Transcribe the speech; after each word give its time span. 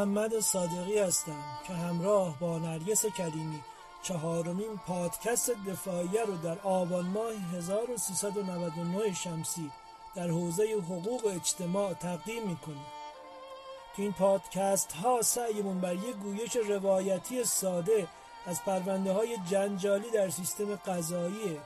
محمد 0.00 0.40
صادقی 0.40 0.98
هستم 0.98 1.42
که 1.66 1.72
همراه 1.72 2.38
با 2.38 2.58
نرگس 2.58 3.06
کریمی 3.06 3.60
چهارمین 4.02 4.80
پادکست 4.86 5.50
دفاعیه 5.50 6.22
رو 6.22 6.36
در 6.36 6.58
آبان 6.58 7.06
ماه 7.06 7.32
1399 7.32 9.14
شمسی 9.14 9.70
در 10.14 10.28
حوزه 10.28 10.62
حقوق 10.62 11.26
اجتماع 11.26 11.94
تقدیم 11.94 12.48
می‌کنیم. 12.48 12.86
تو 13.96 14.02
این 14.02 14.12
پادکست 14.12 14.92
ها 14.92 15.22
سعیمون 15.22 15.80
بر 15.80 15.94
یک 15.94 16.16
گویش 16.16 16.56
روایتی 16.56 17.44
ساده 17.44 18.06
از 18.46 18.64
پرونده 18.64 19.12
های 19.12 19.36
جنجالی 19.50 20.10
در 20.10 20.30
سیستم 20.30 20.74
قضایی 20.74 21.60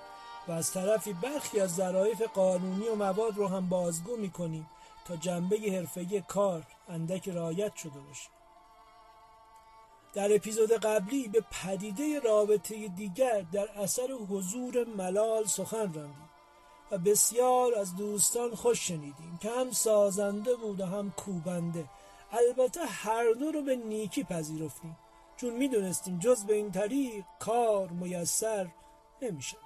و 0.48 0.52
از 0.52 0.72
طرفی 0.72 1.12
برخی 1.12 1.60
از 1.60 1.74
ظرایف 1.74 2.22
قانونی 2.22 2.88
و 2.88 2.94
مواد 2.94 3.36
رو 3.36 3.48
هم 3.48 3.68
بازگو 3.68 4.16
می‌کنیم. 4.16 4.66
تا 5.04 5.16
جنبه 5.16 5.56
حرفه 5.56 6.20
کار 6.20 6.66
اندک 6.88 7.28
رایت 7.28 7.76
شده 7.76 8.00
باشه. 8.00 8.28
در 10.14 10.34
اپیزود 10.34 10.72
قبلی 10.72 11.28
به 11.28 11.44
پدیده 11.50 12.20
رابطه 12.20 12.88
دیگر 12.88 13.40
در 13.40 13.68
اثر 13.70 14.12
حضور 14.30 14.84
ملال 14.84 15.44
سخن 15.44 15.92
راندیم 15.94 16.30
و 16.90 16.98
بسیار 16.98 17.74
از 17.74 17.96
دوستان 17.96 18.54
خوش 18.54 18.88
شنیدیم 18.88 19.38
که 19.42 19.50
هم 19.50 19.70
سازنده 19.70 20.56
بود 20.56 20.80
و 20.80 20.86
هم 20.86 21.10
کوبنده. 21.10 21.84
البته 22.32 22.86
هر 22.86 23.32
دو 23.32 23.52
رو 23.52 23.62
به 23.62 23.76
نیکی 23.76 24.24
پذیرفتیم. 24.24 24.96
چون 25.36 25.54
می‌دونستیم 25.54 26.18
جز 26.18 26.44
به 26.44 26.54
این 26.54 26.72
طریق 26.72 27.24
کار 27.38 27.88
میسر 27.88 28.68
نمیشه 29.22 29.56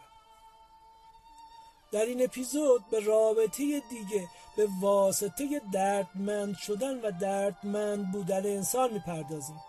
در 1.92 2.06
این 2.06 2.24
اپیزود 2.24 2.84
به 2.90 3.00
رابطه 3.00 3.82
دیگه 3.90 4.28
به 4.58 4.68
واسطه 4.80 5.60
دردمند 5.72 6.56
شدن 6.56 7.00
و 7.00 7.10
دردمند 7.10 8.12
بودن 8.12 8.46
انسان 8.46 8.92
می‌پردازیم. 8.92 9.60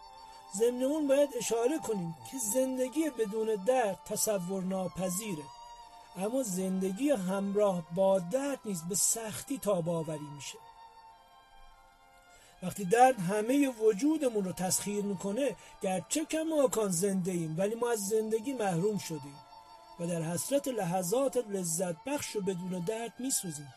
ضمن 0.57 0.83
اون 0.83 1.07
باید 1.07 1.29
اشاره 1.37 1.79
کنیم 1.79 2.15
که 2.31 2.37
زندگی 2.37 3.09
بدون 3.09 3.55
درد 3.65 3.99
تصور 4.05 4.63
ناپذیره 4.63 5.43
اما 6.17 6.43
زندگی 6.43 7.09
همراه 7.09 7.83
با 7.95 8.19
درد 8.19 8.59
نیز 8.65 8.83
به 8.89 8.95
سختی 8.95 9.57
تاباوری 9.57 10.27
میشه. 10.35 10.57
وقتی 12.63 12.85
درد 12.85 13.19
همه 13.19 13.69
وجودمون 13.69 14.43
رو 14.43 14.51
تسخیر 14.51 15.05
می‌کنه 15.05 15.55
گرچه 15.81 16.25
کماکان 16.25 16.89
زنده 16.89 17.31
ایم 17.31 17.55
ولی 17.57 17.75
ما 17.75 17.91
از 17.91 18.07
زندگی 18.07 18.53
محروم 18.53 18.97
شدیم 18.97 19.37
و 19.99 20.07
در 20.07 20.21
حسرت 20.21 20.67
لحظات 20.67 21.37
لذت 21.37 21.95
بخش 22.05 22.35
و 22.35 22.41
بدون 22.41 22.79
درد 22.79 23.13
میسوزیم. 23.19 23.73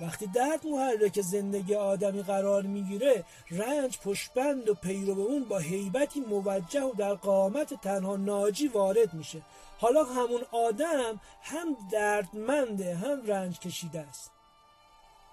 وقتی 0.00 0.26
درد 0.26 0.66
محرک 0.66 1.20
زندگی 1.20 1.74
آدمی 1.74 2.22
قرار 2.22 2.62
می‌گیره 2.62 3.24
رنج 3.50 3.98
پشبند 3.98 4.68
و 4.68 4.74
پیرو 4.74 5.20
اون 5.20 5.44
با 5.44 5.58
حیبتی 5.58 6.20
موجه 6.20 6.82
و 6.82 6.92
در 6.92 7.14
قامت 7.14 7.74
تنها 7.74 8.16
ناجی 8.16 8.68
وارد 8.68 9.14
میشه. 9.14 9.42
حالا 9.78 10.04
همون 10.04 10.42
آدم 10.52 11.20
هم 11.42 11.76
دردمنده 11.92 12.94
هم 12.94 13.26
رنج 13.26 13.58
کشیده 13.58 14.00
است. 14.00 14.30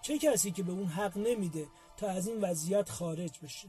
چه 0.01 0.17
کسی 0.17 0.51
که 0.51 0.63
به 0.63 0.71
اون 0.71 0.85
حق 0.85 1.17
نمیده 1.17 1.67
تا 1.97 2.09
از 2.09 2.27
این 2.27 2.41
وضعیت 2.41 2.89
خارج 2.89 3.31
بشه؟ 3.43 3.67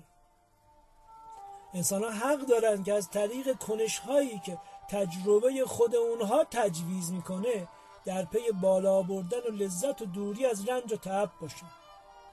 انسان 1.75 2.03
ها 2.05 2.11
حق 2.11 2.41
دارند 2.41 2.85
که 2.85 2.93
از 2.93 3.11
طریق 3.11 3.59
کنش 3.59 3.99
هایی 3.99 4.41
که 4.47 4.59
تجربه 4.89 5.65
خود 5.67 5.97
اونها 5.97 6.45
تجویز 6.45 7.13
می‌کنه 7.13 7.69
در 8.07 8.25
پی 8.25 8.53
بالا 8.63 9.03
بردن 9.03 9.39
و 9.39 9.51
لذت 9.51 10.03
و 10.03 10.05
دوری 10.05 10.47
از 10.47 10.69
رنج 10.69 10.93
و 10.93 10.97
تعب 10.97 11.31
باشه 11.41 11.67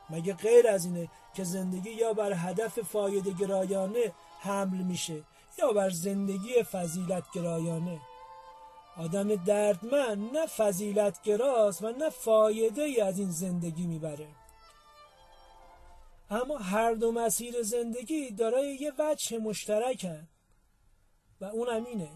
مگه 0.09 0.33
غیر 0.33 0.67
از 0.67 0.85
اینه 0.85 1.09
که 1.33 1.43
زندگی 1.43 1.89
یا 1.89 2.13
بر 2.13 2.33
هدف 2.33 2.79
فایده 2.79 3.31
گرایانه 3.31 4.13
حمل 4.39 4.77
میشه 4.77 5.23
یا 5.59 5.71
بر 5.73 5.89
زندگی 5.89 6.63
فضیلت 6.63 7.23
گرایانه؟ 7.33 7.99
آدم 8.97 9.35
دردمند 9.35 10.37
نه 10.37 10.45
فضیلت 10.45 11.21
گراست 11.21 11.83
و 11.83 11.91
نه 11.91 12.09
فایده 12.09 12.81
ای 12.81 13.01
از 13.01 13.19
این 13.19 13.31
زندگی 13.31 13.87
می‌بره. 13.87 14.27
اما 16.29 16.57
هر 16.57 16.93
دو 16.93 17.11
مسیر 17.11 17.63
زندگی 17.63 18.31
دارای 18.31 18.75
یه 18.75 18.93
وجه 18.99 19.37
مشترکن 19.37 20.27
و 21.41 21.45
اون 21.45 21.69
اینه 21.69 22.09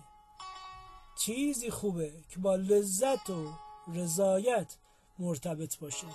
چیزی 1.20 1.70
خوبه 1.70 2.12
که 2.30 2.40
با 2.40 2.56
لذت 2.56 3.30
و 3.30 3.54
رضایت 3.94 4.76
مرتبط 5.20 5.78
باشه. 5.78 6.08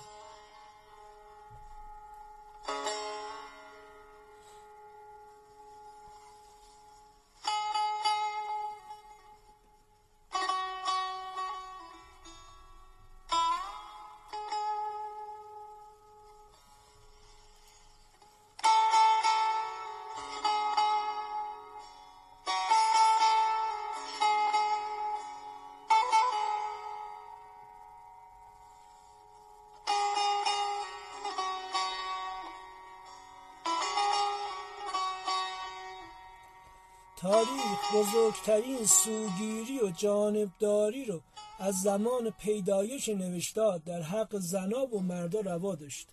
تاریخ 37.23 37.95
بزرگترین 37.95 38.85
سوگیری 38.85 39.79
و 39.79 39.91
جانبداری 39.91 41.05
رو 41.05 41.21
از 41.59 41.81
زمان 41.81 42.29
پیدایش 42.29 43.09
نوشتاد 43.09 43.83
در 43.83 44.01
حق 44.01 44.37
زناب 44.37 44.93
و 44.93 44.99
مردا 44.99 45.39
روا 45.39 45.75
داشت. 45.75 46.07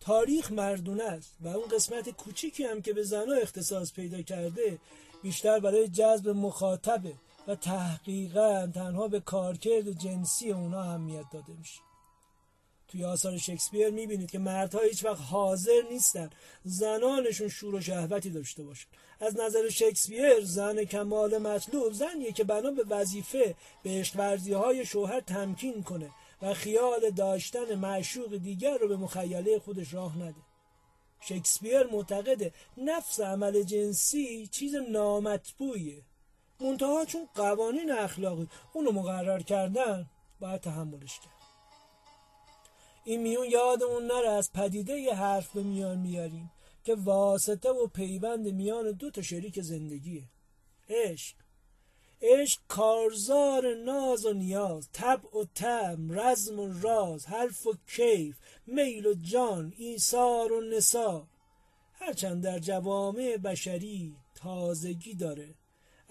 تاریخ 0.00 0.52
مردونه 0.52 1.04
است 1.04 1.36
و 1.40 1.48
اون 1.48 1.68
قسمت 1.68 2.10
کوچیکی 2.10 2.64
هم 2.64 2.82
که 2.82 2.92
به 2.92 3.02
زنا 3.02 3.34
اختصاص 3.34 3.92
پیدا 3.92 4.22
کرده 4.22 4.78
بیشتر 5.22 5.60
برای 5.60 5.88
جذب 5.88 6.28
مخاطبه 6.28 7.14
و 7.48 7.54
تحقیقا 7.54 8.66
تنها 8.74 9.08
به 9.08 9.20
کارکرد 9.20 9.90
جنسی 9.90 10.52
اونا 10.52 10.80
اهمیت 10.82 11.24
داده 11.32 11.52
میشه. 11.58 11.80
توی 12.90 13.04
آثار 13.04 13.38
شکسپیر 13.38 13.90
می‌بینید 13.90 14.30
که 14.30 14.38
مردها 14.38 14.80
هیچ 14.80 15.04
وقت 15.04 15.20
حاضر 15.20 15.82
نیستن 15.90 16.30
زنانشون 16.64 17.48
شور 17.48 17.74
و 17.74 17.80
شهوتی 17.80 18.30
داشته 18.30 18.62
باشن. 18.62 18.86
از 19.20 19.40
نظر 19.40 19.68
شکسپیر 19.68 20.40
زن 20.40 20.84
کمال 20.84 21.38
مطلوب 21.38 21.92
زنیه 21.92 22.32
که 22.32 22.44
بنا 22.44 22.70
به 22.70 22.84
وظیفه 22.90 23.54
به 23.82 23.90
عشق 23.90 24.20
های 24.52 24.86
شوهر 24.86 25.20
تمکین 25.20 25.82
کنه 25.82 26.10
و 26.42 26.54
خیال 26.54 27.10
داشتن 27.10 27.74
معشوق 27.74 28.36
دیگر 28.36 28.78
رو 28.78 28.88
به 28.88 28.96
مخیله 28.96 29.58
خودش 29.58 29.94
راه 29.94 30.18
نده. 30.18 30.40
شکسپیر 31.20 31.86
معتقده 31.86 32.52
نفس 32.76 33.20
عمل 33.20 33.62
جنسی 33.62 34.46
چیز 34.46 34.74
نامطبوعیه. 34.74 36.02
منتها 36.60 37.04
چون 37.04 37.28
قوانین 37.34 37.92
اخلاقی 37.92 38.48
اونو 38.72 38.92
مقرر 38.92 39.42
کردن 39.42 40.06
باید 40.40 40.60
تحملش 40.60 41.18
کرد. 41.20 41.39
این 43.10 43.22
میون 43.22 43.50
یادمون 43.50 44.06
نره 44.06 44.30
از 44.30 44.52
پدیده 44.52 44.92
یه 44.92 45.14
حرف 45.14 45.52
به 45.52 45.62
میان 45.62 45.98
میاریم 45.98 46.50
که 46.84 46.94
واسطه 46.94 47.70
و 47.70 47.86
پیوند 47.86 48.48
میان 48.48 48.92
دو 48.92 49.10
تا 49.10 49.22
شریک 49.22 49.60
زندگیه. 49.60 50.22
عشق. 50.88 51.36
عشق 52.22 52.60
کارزار 52.68 53.74
ناز 53.74 54.26
و 54.26 54.32
نیاز 54.32 54.88
طبع 54.92 55.38
و 55.38 55.44
تم 55.54 56.20
رزم 56.20 56.60
و 56.60 56.80
راز 56.80 57.26
حرف 57.26 57.66
و 57.66 57.74
کیف 57.86 58.36
میل 58.66 59.06
و 59.06 59.14
جان 59.14 59.72
ایثار 59.76 60.52
و 60.52 60.60
نسا 60.60 61.26
هرچند 61.92 62.44
در 62.44 62.58
جوامع 62.58 63.36
بشری 63.36 64.16
تازگی 64.34 65.14
داره. 65.14 65.54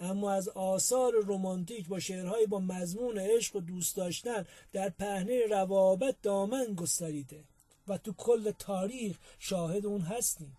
اما 0.00 0.32
از 0.32 0.48
آثار 0.48 1.12
رمانتیک 1.26 1.88
با 1.88 1.98
شعرهای 1.98 2.46
با 2.46 2.60
مضمون 2.60 3.18
عشق 3.18 3.56
و 3.56 3.60
دوست 3.60 3.96
داشتن 3.96 4.46
در 4.72 4.88
پهنه 4.88 5.46
روابط 5.46 6.16
دامن 6.22 6.74
گستریده 6.74 7.44
و 7.88 7.98
تو 7.98 8.12
کل 8.12 8.50
تاریخ 8.50 9.18
شاهد 9.38 9.86
اون 9.86 10.00
هستیم. 10.00 10.56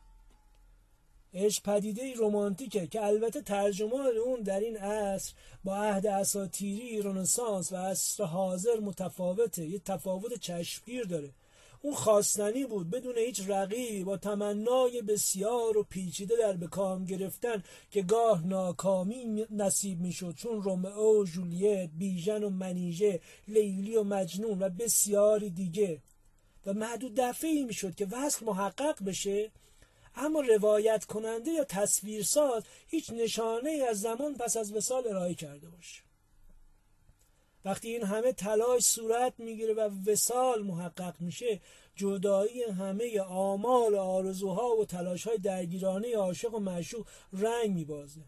عشق 1.34 1.64
پدیده 1.64 2.14
رمانتیکه 2.18 2.88
که 2.88 3.06
البته 3.06 3.42
ترجمان 3.42 4.18
اون 4.26 4.42
در 4.42 4.60
این 4.60 4.78
عصر 4.78 5.34
با 5.64 5.76
عهد 5.76 6.08
اساتیری 6.08 7.02
رنسانس 7.02 7.72
و 7.72 7.76
عصر 7.76 8.24
حاضر 8.24 8.80
متفاوته 8.80 9.66
یه 9.66 9.80
تفاوت 9.80 10.34
چشمگیر 10.34 11.04
داره. 11.04 11.34
اون 11.82 11.94
خواستنی 11.94 12.66
بود 12.66 12.90
بدون 12.90 13.18
هیچ 13.18 13.42
رقیب 13.48 14.06
با 14.06 14.18
تمنای 14.18 15.02
بسیار 15.02 15.78
و 15.78 15.84
پیچیده 15.84 16.36
در 16.38 16.54
بکام 16.54 17.06
گرفتن 17.06 17.64
که 17.92 18.02
گاه 18.02 18.48
ناکامی 18.48 19.46
نصیب 19.50 20.00
می‌شد. 20.00 20.36
چون 20.36 20.62
رومئو 20.62 21.22
و 21.22 21.26
جولیت 21.26 21.90
بیژن 21.98 22.44
و 22.44 22.50
منیژه 22.50 23.20
لیلی 23.48 23.96
و 23.96 24.04
مجنون 24.04 24.64
و 24.64 24.70
بسیاری 24.70 25.50
دیگه. 25.50 26.02
و 26.66 26.74
محدود 26.74 27.16
دفعه 27.16 27.50
ای 27.50 27.64
می‌شد 27.64 27.96
که 27.96 28.08
وصل 28.12 28.46
محقق 28.46 29.04
بشه. 29.04 29.52
اما 30.16 30.40
روایت 30.40 31.06
کننده 31.06 31.52
یا 31.52 31.64
تصویرساز 31.64 32.64
هیچ 32.88 33.10
نشانه 33.10 33.86
از 33.90 34.00
زمان 34.02 34.36
پس 34.36 34.58
از 34.58 34.74
وسال 34.74 35.08
ارائه 35.08 35.34
کرده 35.34 35.70
باشه. 35.70 36.11
وقتی 37.66 37.90
این 37.90 38.04
همه 38.04 38.32
تلاش 38.32 38.84
صورت 38.84 39.34
می‌گیره 39.38 39.74
و 39.74 39.90
وسال 40.08 40.64
محقق 40.64 41.22
میشه 41.22 41.62
جدایی 41.96 42.64
همه 42.64 43.22
آمال 43.22 43.94
و 43.94 43.98
آرزوها 43.98 44.76
و 44.76 44.86
تلاش 44.86 45.28
های 45.28 45.38
درگیرانه 45.38 46.16
عاشق 46.16 46.54
و 46.54 46.60
معشوق 46.60 47.08
رنگ 47.34 47.72
میبازه. 47.72 48.22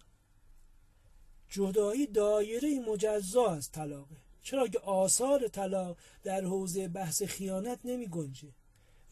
جدایی 1.50 2.08
دایره 2.08 2.80
مجزا 2.80 3.48
از 3.48 3.72
طلاقه. 3.72 4.16
چرا 4.44 4.68
که 4.68 4.80
آثار 4.80 5.48
طلاق 5.48 5.98
در 6.24 6.42
حوزه 6.42 6.88
بحث 6.88 7.24
خیانت 7.24 7.80
نمی 7.84 8.08
گنجه 8.08 8.50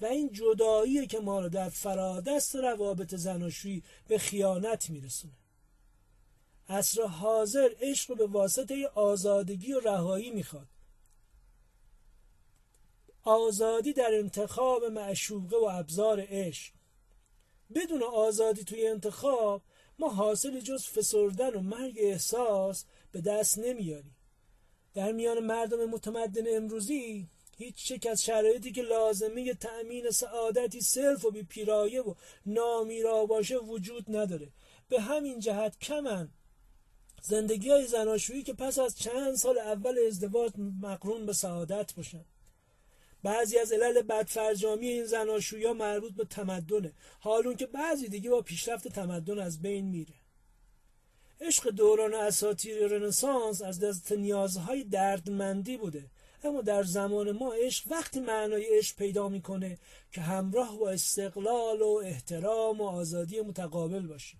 و 0.01 0.05
این 0.05 0.31
جدایی 0.31 1.07
که 1.07 1.19
ما 1.19 1.39
رو 1.39 1.49
در 1.49 1.69
فرادست 1.69 2.55
روابط 2.55 3.15
زناشویی 3.15 3.83
به 4.07 4.17
خیانت 4.17 4.89
میرسونه. 4.89 5.33
عصر 6.69 7.03
حاضر 7.03 7.69
عشق 7.81 8.09
رو 8.09 8.15
به 8.15 8.27
واسطه 8.27 8.87
آزادگی 8.87 9.73
و 9.73 9.79
رهایی 9.79 10.31
می‌خواد. 10.31 10.67
آزادی 13.23 13.93
در 13.93 14.13
انتخاب 14.13 14.83
معشوقه 14.83 15.57
و 15.57 15.69
ابزار 15.71 16.25
عشق. 16.29 16.73
بدون 17.75 18.03
آزادی 18.03 18.63
توی 18.63 18.87
انتخاب 18.87 19.61
ما 19.99 20.09
حاصل 20.09 20.59
جز 20.59 20.87
فسردن 20.87 21.49
و 21.49 21.61
مرگ 21.61 21.93
احساس 21.97 22.85
به 23.11 23.21
دست 23.21 23.57
نمیاریم 23.57 24.15
در 24.93 25.11
میان 25.11 25.39
مردم 25.39 25.85
متمدن 25.85 26.55
امروزی 26.55 27.27
هیچ 27.57 27.91
یک 27.91 28.07
از 28.07 28.23
شرایطی 28.23 28.71
که 28.71 28.81
لازمه 28.81 29.53
تأمین 29.53 30.11
سعادتی 30.11 30.81
صرف 30.81 31.25
و 31.25 31.31
بی 31.31 31.43
پیرایه 31.43 32.01
و 32.01 32.13
نامیرا 32.45 33.25
باشه 33.25 33.57
وجود 33.57 34.05
نداره. 34.15 34.47
به 34.89 35.01
همین 35.01 35.39
جهت 35.39 35.79
کمن 35.79 36.29
زندگی 37.21 37.69
های 37.69 37.87
زناشویی 37.87 38.43
که 38.43 38.53
پس 38.53 38.79
از 38.79 38.97
چند 38.97 39.35
سال 39.35 39.57
اول 39.57 39.99
ازدواج 40.07 40.51
مقرون 40.81 41.25
به 41.25 41.33
سعادت 41.33 41.93
باشن 41.93 42.25
بعضی 43.23 43.57
از 43.57 43.71
علل 43.71 44.01
بدفرجامی 44.01 44.87
این 44.87 45.05
زناشویی 45.05 45.71
مربوط 45.71 46.13
به 46.13 46.25
تمدنه. 46.25 46.93
حالون 47.19 47.55
که 47.55 47.65
بعضی 47.65 48.07
دیگه 48.07 48.29
با 48.29 48.41
پیشرفت 48.41 48.87
تمدن 48.87 49.39
از 49.39 49.61
بین 49.61 49.85
میره. 49.85 50.13
عشق 51.41 51.69
دوران 51.69 52.13
اساطیر 52.13 52.87
رنسانس 52.87 53.61
از 53.61 53.79
دست 53.79 54.11
نیازهای 54.11 54.83
دردمندی 54.83 55.77
بوده. 55.77 56.05
اما 56.43 56.61
در 56.61 56.83
زمان 56.83 57.31
ما 57.31 57.53
عشق 57.53 57.91
وقتی 57.91 58.19
معنای 58.19 58.77
عشق 58.77 58.95
پیدا 58.95 59.29
می‌کنه 59.29 59.77
که 60.11 60.21
همراه 60.21 60.77
با 60.77 60.89
استقلال 60.89 61.81
و 61.81 62.01
احترام 62.03 62.81
و 62.81 62.83
آزادی 62.83 63.41
متقابل 63.41 64.07
باشه 64.07 64.37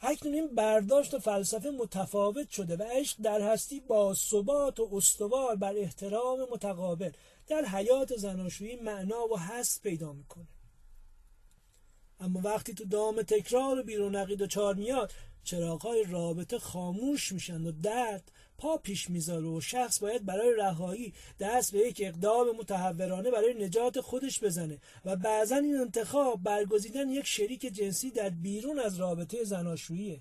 اکنون 0.00 0.54
برداشت 0.54 1.14
و 1.14 1.18
فلسفه 1.18 1.70
متفاوت 1.70 2.50
شده 2.50 2.76
و 2.76 2.82
عشق 2.82 3.16
در 3.22 3.52
هستی 3.52 3.80
با 3.80 4.14
ثبات 4.14 4.80
و 4.80 4.88
استوار 4.92 5.56
بر 5.56 5.76
احترام 5.76 6.38
متقابل 6.52 7.10
در 7.48 7.64
حیات 7.64 8.16
زناشویی 8.16 8.76
معنا 8.76 9.28
و 9.32 9.38
هست 9.38 9.82
پیدا 9.82 10.12
می‌کنه. 10.12 10.48
اما 12.20 12.40
وقتی 12.44 12.74
تو 12.74 12.84
دام 12.84 13.22
تکرار 13.22 13.78
و 13.78 13.82
بیرون 13.82 14.16
عقید 14.16 14.42
و 14.42 14.46
چار 14.46 14.74
میاد 14.74 15.12
چراغهای 15.44 16.04
رابطه 16.04 16.58
خاموش 16.58 17.32
میشن 17.32 17.66
و 17.66 17.72
درد 17.72 18.32
پا 18.58 18.76
پیش 18.76 19.10
می‌ذاره 19.10 19.46
و 19.46 19.60
شخص 19.60 19.98
باید 19.98 20.24
برای 20.24 20.54
رهایی 20.54 21.12
دست 21.40 21.72
به 21.72 21.78
یک 21.78 22.02
اقدام 22.04 22.56
متحورانه 22.56 23.30
برای 23.30 23.64
نجات 23.64 24.00
خودش 24.00 24.44
بزنه 24.44 24.78
و 25.04 25.16
بعضا 25.16 25.56
این 25.56 25.76
انتخاب 25.76 26.42
برگزیدن 26.42 27.08
یک 27.08 27.26
شریک 27.26 27.60
جنسی 27.60 28.10
در 28.10 28.30
بیرون 28.30 28.78
از 28.78 29.00
رابطه 29.00 29.44
زناشوییه. 29.44 30.20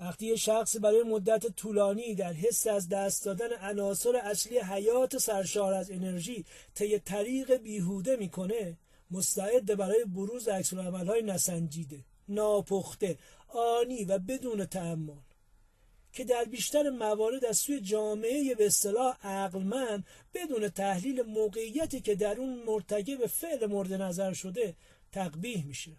وقتی 0.00 0.26
یه 0.26 0.36
شخص 0.36 0.76
برای 0.80 1.02
مدت 1.02 1.46
طولانی 1.46 2.14
در 2.14 2.32
حس 2.32 2.66
از 2.66 2.88
دست 2.88 3.24
دادن 3.24 3.52
عناصر 3.60 4.16
اصلی 4.16 4.58
حیات 4.58 5.18
سرشار 5.18 5.72
از 5.72 5.90
انرژی 5.90 6.44
طی 6.74 6.98
طریق 6.98 7.56
بیهوده 7.56 8.16
می‌کنه 8.16 8.76
مستعد 9.10 9.76
برای 9.76 10.04
بروز 10.04 10.48
عکس 10.48 10.74
های 10.74 11.22
نسنجیده 11.22 12.04
ناپخته 12.28 13.18
آنی 13.48 14.04
و 14.04 14.18
بدون 14.18 14.64
تعمل. 14.64 15.29
که 16.20 16.24
در 16.24 16.44
بیشتر 16.44 16.90
موارد 16.90 17.44
از 17.44 17.58
سوی 17.58 17.80
جامعه 17.80 18.54
به 18.54 18.66
اصطلاح 18.66 19.26
عقلمند 19.26 20.04
بدون 20.34 20.68
تحلیل 20.68 21.22
موقعیتی 21.22 22.00
که 22.00 22.14
در 22.14 22.38
اون 22.38 22.62
مرتکب 22.66 23.26
فعل 23.26 23.66
مورد 23.66 23.92
نظر 23.92 24.32
شده 24.32 24.74
تقبیح 25.12 25.66
میشه. 25.66 25.92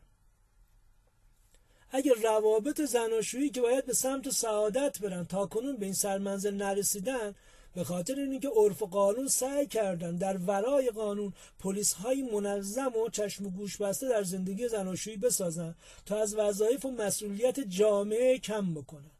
اگر 1.91 2.13
روابط 2.23 2.81
زناشویی 2.81 3.49
که 3.49 3.61
باید 3.61 3.85
به 3.85 3.93
سمت 3.93 4.29
سعادت 4.29 4.99
برن 4.99 5.25
تا 5.25 5.45
کنون 5.45 5.77
به 5.77 5.85
این 5.85 5.93
سرمنزل 5.93 6.55
نرسیدن 6.55 7.35
به 7.75 7.83
خاطر 7.83 8.15
اینکه 8.15 8.49
عرف 8.55 8.81
و 8.81 8.85
قانون 8.85 9.27
سعی 9.27 9.67
کردن 9.67 10.15
در 10.15 10.37
ورای 10.37 10.89
قانون 10.89 11.33
پلیس 11.59 11.93
های 11.93 12.21
منظم 12.21 12.95
و 12.95 13.09
چشم 13.09 13.45
و 13.45 13.49
گوش 13.49 13.77
بسته 13.77 14.09
در 14.09 14.23
زندگی 14.23 14.67
زناشویی 14.67 15.17
بسازن 15.17 15.75
تا 16.05 16.21
از 16.21 16.35
وظایف 16.35 16.85
و 16.85 16.91
مسئولیت 16.91 17.59
جامعه 17.59 18.39
کم 18.39 18.73
بکنن. 18.73 19.11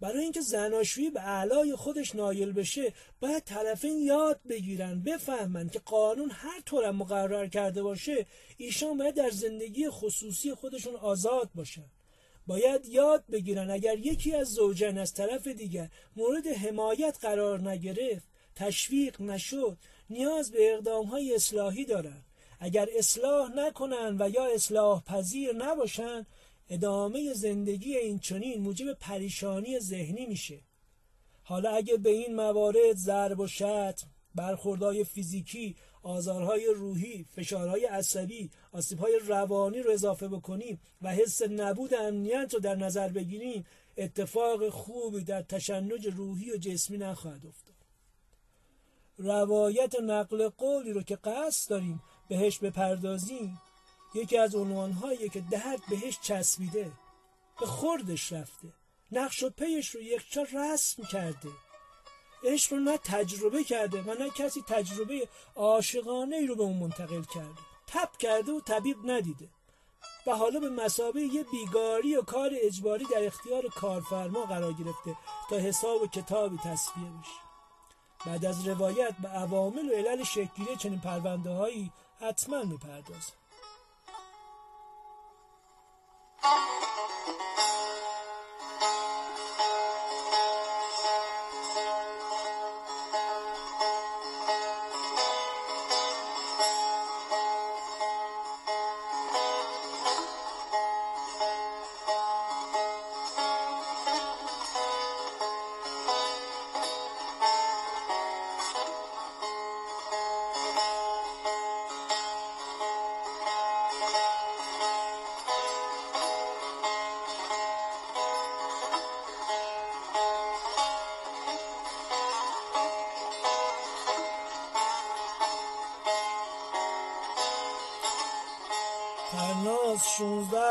برای 0.00 0.22
اینکه 0.22 0.40
زناشویی 0.40 1.10
به 1.10 1.20
اعلای 1.20 1.76
خودش 1.76 2.14
نایل 2.14 2.52
بشه 2.52 2.92
باید 3.20 3.44
طرفین 3.44 3.98
یاد 3.98 4.40
بگیرن 4.48 5.02
بفهمن 5.02 5.68
که 5.68 5.78
قانون 5.78 6.30
هر 6.30 6.60
طور 6.60 6.90
مقرر 6.90 7.46
کرده 7.46 7.82
باشه 7.82 8.26
ایشان 8.56 8.96
باید 8.96 9.14
در 9.14 9.30
زندگی 9.30 9.90
خصوصی 9.90 10.54
خودشون 10.54 10.96
آزاد 10.96 11.50
باشن. 11.54 11.84
باید 12.46 12.86
یاد 12.86 13.24
بگیرن 13.32 13.70
اگر 13.70 13.98
یکی 13.98 14.34
از 14.34 14.48
زوجین 14.48 14.98
از 14.98 15.14
طرف 15.14 15.46
دیگر 15.46 15.90
مورد 16.16 16.46
حمایت 16.46 17.18
قرار 17.20 17.68
نگرفت 17.70 18.28
تشویق 18.56 19.20
نشد 19.20 19.78
نیاز 20.10 20.50
به 20.50 20.74
اقدام 20.74 21.06
های 21.06 21.34
اصلاحی 21.34 21.84
دارن. 21.84 22.22
اگر 22.60 22.88
اصلاح 22.98 23.50
نکنن 23.56 24.16
و 24.18 24.30
یا 24.30 24.46
اصلاح 24.54 25.04
پذیر 25.04 25.52
نباشن 25.52 26.26
ادامه 26.68 27.34
زندگی 27.34 27.96
این 27.96 28.18
چنین 28.18 28.60
موجب 28.60 28.92
پریشانی 28.92 29.78
ذهنی 29.78 30.26
میشه. 30.26 30.60
حالا 31.42 31.70
اگه 31.70 31.96
به 31.96 32.10
این 32.10 32.34
موارد 32.34 32.96
ضرب 32.96 33.40
و 33.40 33.46
شتم 33.46 34.06
برخوردهای 34.34 35.04
فیزیکی 35.04 35.76
آزارهای 36.02 36.66
روحی 36.76 37.26
فشارهای 37.34 37.84
عصبی 37.84 38.50
آسیبهای 38.72 39.20
روانی 39.26 39.82
رو 39.82 39.90
اضافه 39.90 40.28
بکنیم 40.28 40.80
و 41.02 41.08
حس 41.08 41.42
نبود 41.42 41.94
امنیت 41.94 42.54
رو 42.54 42.60
در 42.60 42.74
نظر 42.74 43.08
بگیریم 43.08 43.66
اتفاق 43.96 44.68
خوبی 44.68 45.24
در 45.24 45.42
تشنج 45.42 46.06
روحی 46.06 46.50
و 46.50 46.56
جسمی 46.56 46.98
نخواهد 46.98 47.46
افتاد. 47.46 47.76
روایت 49.18 50.00
نقل 50.00 50.48
قولی 50.48 50.92
رو 50.92 51.02
که 51.02 51.16
قصد 51.16 51.70
داریم 51.70 52.02
بهش 52.28 52.58
بپردازیم 52.58 53.60
یکی 54.16 54.38
از 54.38 54.54
عنوانهایی 54.54 55.28
که 55.28 55.40
درد 55.40 55.80
بهش 55.90 56.18
چسبیده 56.22 56.92
به 57.60 57.66
خوردش 57.66 58.32
رفته. 58.32 58.68
نقش 59.12 59.42
و 59.42 59.50
پیش 59.50 59.90
رو 59.90 60.02
یکچا 60.02 60.42
رسم 60.42 61.02
کرده. 61.02 61.48
عشق 62.44 62.72
رو 62.72 62.78
نه 62.78 62.98
تجربه 62.98 63.64
کرده 63.64 64.02
و 64.02 64.14
نه 64.14 64.30
کسی 64.30 64.62
تجربه 64.68 65.28
عاشقانه 65.56 66.36
ای 66.36 66.46
رو 66.46 66.56
به 66.56 66.62
اون 66.62 66.76
منتقل 66.76 67.22
کرده. 67.22 67.60
تب 67.86 68.16
کرده 68.18 68.52
و 68.52 68.60
طبیب 68.60 68.96
ندیده. 69.04 69.48
و 70.26 70.36
حالا 70.36 70.60
به 70.60 70.68
مسابه 70.68 71.20
یه 71.20 71.44
بیگاری 71.44 72.16
و 72.16 72.22
کار 72.22 72.50
اجباری 72.54 73.04
در 73.04 73.26
اختیار 73.26 73.68
کارفرما 73.68 74.44
قرار 74.44 74.72
گرفته 74.72 75.16
تا 75.50 75.56
حساب 75.56 76.02
و 76.02 76.06
کتابی 76.06 76.58
تصفیه 76.58 77.04
بشه. 77.04 77.46
بعد 78.26 78.44
از 78.44 78.68
روایت 78.68 79.14
به 79.22 79.28
عوامل 79.28 79.88
و 79.88 79.92
علل 79.92 80.24
شکلی 80.24 80.76
چنین 80.78 81.00
پرونده 81.00 81.50
هایی 81.50 81.92
حتما 82.20 82.62
می‌پردازم 82.62 83.32
Thank 86.46 86.70
you. 86.70 86.75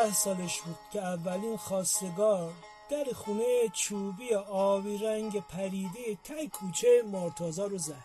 16 0.06 0.14
سالش 0.14 0.62
بود 0.62 0.76
که 0.94 1.02
اولین 1.02 1.58
خواستگار 1.58 2.54
در 2.90 3.04
خونه 3.14 3.70
چوبی 3.74 4.34
آبی 4.50 4.98
رنگ 4.98 5.48
پریده 5.48 6.18
تای 6.24 6.48
کوچه 6.48 7.04
مرتازا 7.12 7.66
رو 7.66 7.78
زد. 7.78 8.04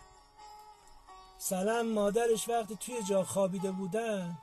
سلام 1.37 1.87
مادرش 1.87 2.49
وقتی 2.49 2.75
توی 2.75 2.95
جا 3.09 3.23
خوابیده 3.23 3.71
بودن 3.71 4.37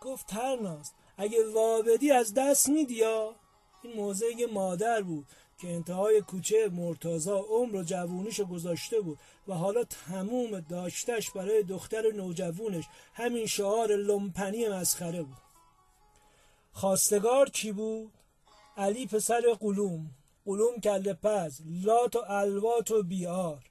گفت 0.00 0.26
ترناز 0.26 0.92
اگه 1.16 1.38
وابدی 1.54 2.10
از 2.10 2.34
دست 2.34 2.68
میدیا 2.68 3.34
این 3.82 3.96
موضع 3.96 4.26
یه 4.36 4.46
مادر 4.46 5.02
بود 5.02 5.26
که 5.58 5.68
انتهای 5.68 6.20
کوچه 6.20 6.68
مرتازا 6.68 7.38
عمر 7.38 7.76
و 7.76 7.82
جوونیشو 7.82 8.44
گذاشته 8.44 9.00
بود 9.00 9.18
و 9.48 9.54
حالا 9.54 9.84
تموم 9.84 10.60
داشتش 10.60 11.30
برای 11.30 11.62
دختر 11.62 12.12
نوجوونش 12.12 12.84
همین 13.14 13.46
شعار 13.46 13.96
لمپنی 13.96 14.68
مسخره 14.68 15.22
بود. 15.22 15.45
خواستگار 16.76 17.50
کی 17.50 17.72
بود؟ 17.72 18.12
علی 18.76 19.06
پسر 19.06 19.42
قلوم. 19.60 20.10
قلوم 20.44 20.80
کله 20.80 21.14
پز. 21.14 21.60
لات 21.64 22.16
و 22.16 22.18
الوات 22.26 22.90
و 22.90 23.02
بیار. 23.02 23.64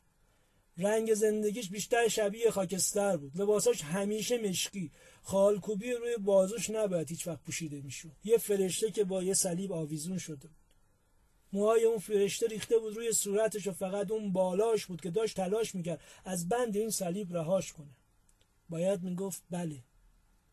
رنگ 0.78 1.14
زندگیش 1.14 1.70
بیشتر 1.70 2.08
شبیه 2.08 2.52
خاکستر 2.52 3.18
بود. 3.18 3.42
لباساش 3.42 3.82
همیشه 3.82 4.38
مشکی. 4.38 4.92
خالکوبی 5.22 5.92
روی 5.92 6.18
بازوش 6.18 6.70
نباید 6.70 7.10
هیچ 7.10 7.28
وقت 7.28 7.44
پوشیده 7.44 7.82
می‌شد. 7.82 8.12
یه 8.24 8.38
فرشته 8.38 8.92
که 8.92 9.04
با 9.04 9.24
یه 9.24 9.34
صلیب 9.34 9.72
آویزون 9.72 10.18
شده 10.18 10.48
بود. 10.48 10.58
موهای 11.54 11.84
اون 11.84 11.98
فرشته 11.98 12.48
ریخته 12.48 12.78
بود 12.78 12.96
روی 12.96 13.14
صورتش 13.14 13.68
و 13.68 13.72
فقط 13.72 14.12
اون 14.12 14.34
بالاش 14.34 14.86
بود 14.86 15.02
که 15.02 15.12
داشت 15.12 15.36
تلاش 15.36 15.76
می‌کرد 15.76 16.02
از 16.26 16.50
بند 16.50 16.76
این 16.76 16.90
صلیب 16.90 17.34
رهاش 17.38 17.74
کنه. 17.74 17.98
باید 18.70 19.04
می‌گفت 19.04 19.44
بله. 19.50 19.84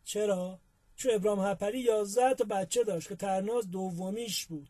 چرا؟ 0.05 0.61
چون 0.97 1.15
ابراهیم 1.15 1.45
هپری 1.45 1.81
یازده 1.81 2.35
تا 2.35 2.45
بچه 2.45 2.85
داشت 2.85 3.09
که 3.09 3.17
ترناز 3.17 3.71
دومیش 3.71 4.47
بود. 4.47 4.69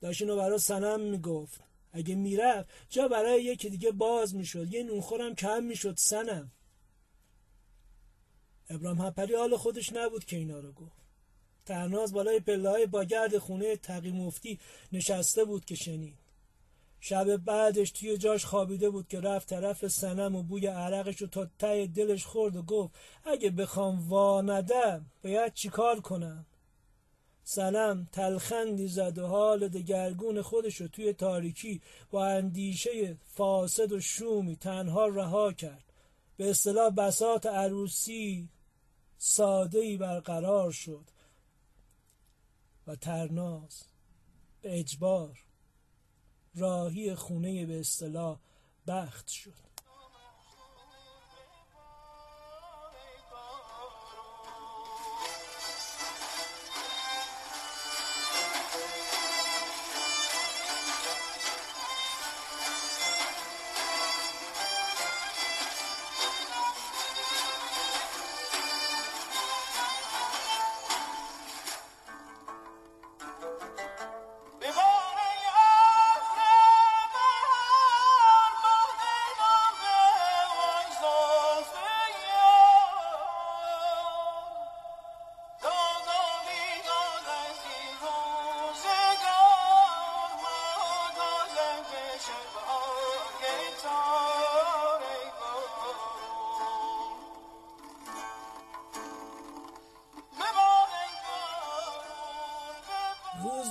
داشت 0.00 0.22
اینو 0.22 0.36
برای 0.36 0.58
سنم 0.58 1.00
می‌گفت. 1.00 1.60
اگه 1.92 2.14
می‌رفت 2.14 2.68
جا 2.88 3.08
برای 3.08 3.44
یکی 3.44 3.70
دیگه 3.70 3.90
باز 3.90 4.34
می‌شد. 4.34 4.74
یه 4.74 4.82
نونخورم 4.82 5.34
کم 5.34 5.64
می‌شد 5.64 5.94
سنم 5.96 6.50
ابراهیم 8.70 9.00
هپری 9.00 9.34
حال 9.34 9.56
خودش 9.56 9.92
نبود 9.92 10.24
که 10.24 10.36
اینا 10.36 10.58
رو 10.58 10.72
گفت. 10.72 10.98
ترناز 11.66 12.12
بالای 12.12 12.40
پله 12.40 12.68
های 12.68 12.86
با 12.86 13.04
گرد 13.04 13.38
خونه 13.38 13.76
تقی 13.76 14.10
مفتی 14.12 14.58
نشسته 14.92 15.44
بود 15.44 15.64
که 15.64 15.74
شنید. 15.74 16.27
شب 17.00 17.36
بعدش 17.36 17.90
توی 17.90 18.18
جاش 18.18 18.44
خوابیده 18.44 18.90
بود 18.90 19.08
که 19.08 19.20
رفت 19.20 19.48
طرف 19.48 19.86
سنم 19.88 20.36
و 20.36 20.42
بوی 20.42 20.66
عرقش 20.66 21.22
رو 21.22 21.26
تا 21.26 21.48
ته 21.58 21.86
دلش 21.86 22.24
خورد 22.24 22.56
و 22.56 22.62
گفت 22.62 22.94
اگه 23.24 23.50
بخوام 23.50 24.08
وا 24.08 24.40
ندم 24.40 25.06
باید 25.24 25.54
چیکار 25.54 26.00
کنم؟ 26.00 26.46
سنم 27.44 28.08
تلخندی 28.12 28.88
زد 28.88 29.18
و 29.18 29.26
حال 29.26 29.68
دگرگون 29.68 30.42
خودش 30.42 30.80
رو 30.80 30.88
توی 30.88 31.12
تاریکی 31.12 31.80
با 32.10 32.26
اندیشه 32.26 33.16
فاسد 33.24 33.92
و 33.92 34.00
شومی 34.00 34.56
تنها 34.56 35.06
رها 35.06 35.52
کرد. 35.52 35.84
به 36.36 36.50
اصطلاح 36.50 36.90
بسات 36.90 37.46
عروسی 37.46 38.48
ساده 39.18 39.96
برقرار 39.96 40.72
شد 40.72 41.04
و 42.86 42.96
ترناز 42.96 43.82
به 44.62 44.78
اجبار 44.78 45.47
راهی 46.58 47.14
خونه 47.14 47.66
به 47.66 47.80
اصطلاح 47.80 48.40
بخت 48.86 49.28
شد. 49.28 49.67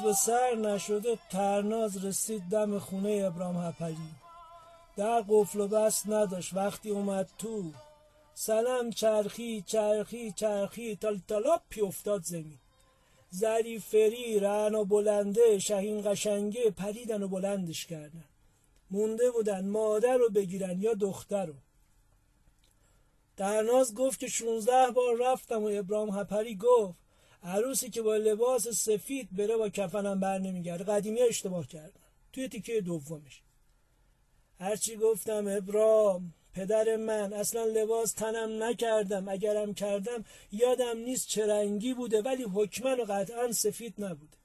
به 0.07 0.13
سر 0.13 0.55
نشده 0.55 1.17
ترناز 1.29 2.05
رسید 2.05 2.43
دم 2.51 2.79
خونه 2.79 3.23
ابرام 3.25 3.57
هپلی 3.57 4.11
در 4.97 5.23
قفل 5.29 5.59
و 5.59 5.67
بست 5.67 6.07
نداشت 6.07 6.53
وقتی 6.53 6.89
اومد 6.89 7.29
تو. 7.37 7.71
سلام 8.33 8.89
چرخی 8.89 9.63
چرخی 9.67 10.31
چرخی 10.31 10.95
تال 10.95 11.19
تالاپی 11.27 11.81
افتاد 11.81 12.23
زمین. 12.23 12.59
زری 13.29 13.79
فری 13.79 14.39
رعنا 14.39 14.83
بلنده 14.83 15.59
شهین 15.59 16.11
قشنگه 16.11 16.71
پریدن 16.71 17.23
و 17.23 17.27
بلندش 17.27 17.85
کردن. 17.85 18.25
مونده 18.91 19.31
بودن 19.31 19.67
مادر 19.67 20.17
رو 20.17 20.29
بگیرن 20.29 20.81
یا 20.81 20.93
دختر 20.93 21.45
رو. 21.45 21.55
درناز 23.37 23.93
گفت 23.95 24.19
که 24.19 24.27
16 24.27 24.91
بار 24.91 25.31
رفتم 25.31 25.63
و 25.63 25.69
ابراهیم 25.73 26.19
هپری 26.19 26.55
گفت 26.55 27.06
عروسی 27.43 27.89
که 27.89 28.01
با 28.01 28.17
لباس 28.17 28.67
سفید 28.67 29.35
بره 29.35 29.57
با 29.57 29.69
کفنم 29.69 30.19
بر 30.19 30.39
نمیگرده. 30.39 30.83
قدیمی 30.83 31.21
اشتباه 31.21 31.67
کردن. 31.67 32.01
توی 32.33 32.47
تیکه 32.47 32.81
دومش. 32.81 33.41
هرچی 34.59 34.95
گفتم 34.95 35.47
ابرام 35.47 36.33
پدر 36.53 36.95
من 36.95 37.33
اصلا 37.33 37.63
لباس 37.63 38.11
تنم 38.11 38.63
نکردم. 38.63 39.27
اگرم 39.27 39.73
کردم 39.73 40.25
یادم 40.51 40.97
نیست 40.97 41.27
چه 41.27 41.47
رنگی 41.47 41.93
بوده 41.93 42.21
ولی 42.21 42.43
حکمن 42.43 42.99
و 42.99 43.03
قطعا 43.03 43.51
سفید 43.51 43.93
نبوده. 44.03 44.37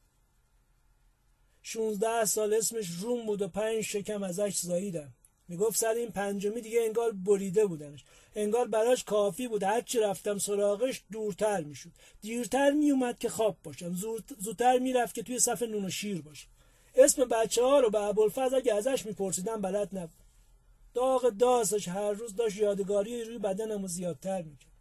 شونزده 1.63 2.25
سال 2.25 2.55
اسمش 2.55 2.89
روم 2.89 3.27
بود 3.27 3.43
و 3.43 3.49
پنج 3.49 3.81
شکم 3.81 4.23
ازش 4.23 4.59
زاییدم. 4.59 5.15
می‌گفت 5.53 5.79
سر 5.79 5.95
این 5.95 6.11
پنجمی 6.11 6.61
دیگه 6.61 6.83
انگار 6.83 7.13
بریده 7.13 7.67
بودنش. 7.67 8.05
انگار 8.37 8.69
براش 8.69 9.05
کافی 9.05 9.49
بود. 9.49 9.63
هرچی 9.63 9.99
رفتم 9.99 10.39
سراغش 10.39 11.03
دورتر 11.13 11.61
می‌شد. 11.61 11.91
دیرتر 12.21 12.71
میومد 12.71 13.19
که 13.19 13.29
خواب 13.29 13.57
باشم. 13.65 13.95
زودتر 14.39 14.79
می‌رفت 14.79 15.15
که 15.15 15.23
توی 15.23 15.39
صف 15.39 15.63
نون 15.63 15.85
و 15.85 15.91
شیر 15.91 16.23
باشه. 16.23 16.47
اسم 16.95 17.25
بچه 17.25 17.63
ها 17.63 17.81
رو 17.81 17.91
به 17.91 18.01
ابوالفضل 18.03 18.57
اگه 18.57 18.75
ازش 18.75 19.07
میپرسیدم 19.07 19.61
بلد 19.61 19.99
نبود. 19.99 20.23
داغ 20.95 21.29
داستش 21.29 21.89
هر 21.89 22.13
روز 22.13 22.37
داشت 22.37 22.57
یادگاری 22.57 23.25
روی 23.25 23.39
بدنمو 23.39 23.89
زیادتر 23.89 24.43
می‌کرد. 24.43 24.73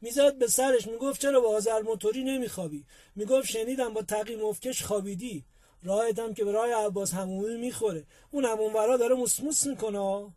می‌زد 0.00 0.38
به 0.38 0.46
سرش. 0.46 0.86
می‌گفت 0.86 1.20
چرا 1.20 1.40
با 1.40 1.56
آذر 1.56 1.82
موتوری 1.82 2.24
نمیخوابی؟ 2.24 2.84
می‌گفت 3.16 3.46
شنیدم 3.46 3.94
با 3.94 4.02
تقی 4.02 4.36
مفکش 4.36 4.82
خوابیدی. 4.82 5.44
راهتم 5.84 6.34
که 6.34 6.44
به 6.44 6.52
راه 6.52 6.72
عباس 6.72 7.14
همومی 7.14 7.56
می‌خوره. 7.56 8.04
اون 8.30 8.44
همون 8.44 8.96
داره 8.96 9.14
موسموس 9.14 9.66
می‌کنه. 9.66 10.32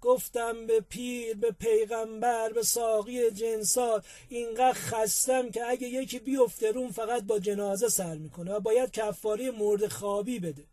گفتم 0.00 0.66
به 0.66 0.80
پیر 0.80 1.36
به 1.36 1.50
پیغمبر 1.50 2.52
به 2.52 2.62
ساقی 2.62 3.30
جنسات 3.30 4.04
اینقدر 4.28 4.72
خستم 4.72 5.50
که 5.50 5.64
اگه 5.64 5.88
یکی 5.88 6.18
بیفته 6.18 6.72
روم 6.72 6.90
فقط 6.90 7.22
با 7.22 7.38
جنازه 7.38 7.88
سر 7.88 8.14
می‌کنه 8.14 8.52
و 8.54 8.60
باید 8.60 8.90
کفاری 8.90 9.50
مرد 9.50 9.88
خوابی 9.88 10.38
بده. 10.38 10.64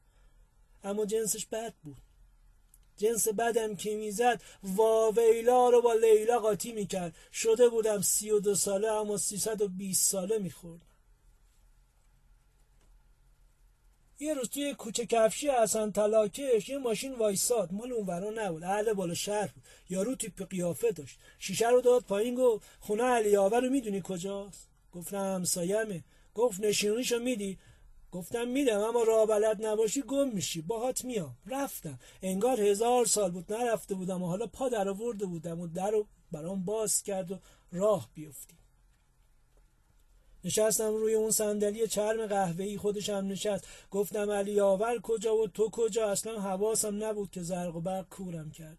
اما 0.84 1.05
جنسش 1.05 1.46
بد 1.46 1.74
بود. 1.84 1.98
جنس 2.98 3.27
بدم 3.27 3.75
که 3.75 3.96
می‌زد 3.96 4.41
واویلا 4.63 5.70
رو 5.70 5.82
با 5.82 5.94
لیلا 5.94 6.39
قاطی 6.39 6.72
می‌کرد. 6.72 7.15
شده 7.34 7.70
بودم 7.70 8.01
سی 8.01 8.32
و 8.32 8.39
دو 8.39 8.55
ساله 8.55 8.88
اما 8.88 9.17
سیصد 9.17 9.62
و 9.62 9.67
بیست 9.67 10.12
ساله 10.12 10.38
می‌خورد. 10.38 10.82
یه 14.19 14.34
روز 14.34 14.50
توی 14.50 14.74
کوچه 14.74 15.05
کفشی 15.05 15.50
حسن 15.50 15.91
تلاکش 15.91 16.69
یه 16.69 16.77
ماشین 16.77 17.15
وایساد. 17.15 17.74
مال 17.74 17.91
اونورا 17.91 18.29
نبود. 18.36 18.63
اهل 18.63 18.93
بالا 18.93 19.13
شهر 19.13 19.48
بود. 19.48 19.63
یارو 19.89 20.15
تیپ 20.15 20.50
قیافه 20.50 20.91
داشت. 20.91 21.19
شیشه 21.39 21.69
رو 21.69 21.81
داد 21.81 22.03
پایین 22.03 22.36
گفت 22.36 22.67
خونه 22.79 23.03
علی 23.03 23.38
آور 23.38 23.62
رو 23.62 23.69
می‌دونی 23.69 24.01
کجاست؟ 24.03 24.69
گفتم 24.91 25.17
همسایمه 25.17 26.03
گفت 26.36 26.60
نشونیشو 26.60 27.19
میدی؟ 27.19 27.57
گفتم 28.12 28.48
میدم. 28.48 28.79
اما 28.79 29.03
راه 29.03 29.25
بلد 29.25 29.65
نباشی 29.65 30.01
گم 30.01 30.29
میشی. 30.29 30.62
باهات 30.62 31.05
میام. 31.05 31.38
رفتم. 31.45 32.00
انگار 32.22 32.62
هزار 32.62 33.05
سال 33.05 33.31
بود. 33.31 33.53
نرفته 33.53 33.95
بودم 33.95 34.24
و 34.24 34.27
حالا 34.27 34.48
پا 34.48 34.69
در 34.69 34.89
آورده 34.89 35.25
بودم 35.25 35.60
و 35.60 35.67
در 35.67 35.91
رو 35.91 36.07
برام 36.31 36.65
باز 36.65 37.03
کرد 37.03 37.31
و 37.31 37.39
راه 37.72 38.10
بیفتیم. 38.13 38.57
نشستم 40.46 40.94
روی 40.94 41.14
اون 41.14 41.32
صندلی 41.32 41.88
چرم 41.88 42.25
قهوه‌ای 42.25 42.78
خودشم 42.78 43.25
نشست. 43.28 43.68
گفتم 43.92 44.32
علی 44.32 44.60
آور 44.60 45.00
کجا 45.00 45.36
و 45.36 45.48
تو 45.48 45.70
کجا؟ 45.70 46.10
اصلا 46.10 46.42
حواسم 46.42 47.04
نبود 47.04 47.32
که 47.32 47.42
زرق 47.42 47.75
و 47.75 47.82
برق 47.82 48.10
کورم 48.10 48.52
کرد. 48.52 48.78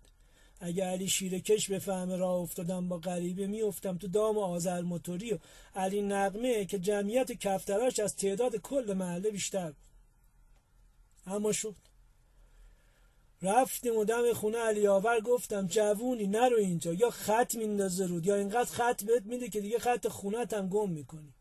اگه 0.61 0.85
علی 0.85 1.09
شیرکش 1.09 1.71
به 1.71 1.79
فهم 1.79 2.13
راه 2.13 2.35
افتادم 2.35 2.89
با 2.89 2.99
غریبه 2.99 3.47
میافتم 3.47 3.99
تو 3.99 4.09
دام 4.09 4.39
آذر 4.39 4.81
موتوری 4.81 5.35
و 5.35 5.39
علی 5.75 6.03
نقمه 6.03 6.65
که 6.65 6.79
جمعیت 6.79 7.33
کفتراش 7.33 8.01
از 8.01 8.17
تعداد 8.17 8.57
کل 8.57 8.95
محله 8.95 9.31
بیشتر 9.31 9.73
اما 11.27 11.53
شد. 11.53 11.75
رفتیم 13.43 13.97
و 13.97 14.05
دم 14.05 14.33
خونه 14.33 14.59
علی 14.59 14.87
آور 14.87 15.21
گفتم 15.21 15.67
جوونی 15.67 16.27
نرو 16.27 16.57
اینجا 16.57 16.93
یا 16.93 17.11
خط 17.11 17.55
میندازه 17.55 18.07
رود 18.07 18.27
یا 18.27 18.35
اینقدر 18.35 18.71
خط 18.71 19.05
بهت 19.05 19.23
میده 19.23 19.49
که 19.49 19.61
دیگه 19.61 19.79
خط 19.79 20.09
خونت 20.09 20.55
هم 20.55 20.69
گم 20.69 20.91
می‌کنی. 20.91 21.36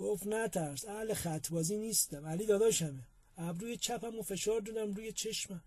گفت 0.00 0.26
نترس 0.26 0.84
اهل 0.84 1.14
خط 1.14 1.50
بازی 1.50 1.76
نیستم. 1.76 2.26
علی 2.26 2.46
داداشمه. 2.46 3.06
ابروی 3.36 3.76
چپم 3.76 4.18
و 4.18 4.22
فشار 4.22 4.60
دادم 4.60 4.92
روی 4.92 5.12
چشمم. 5.12 5.64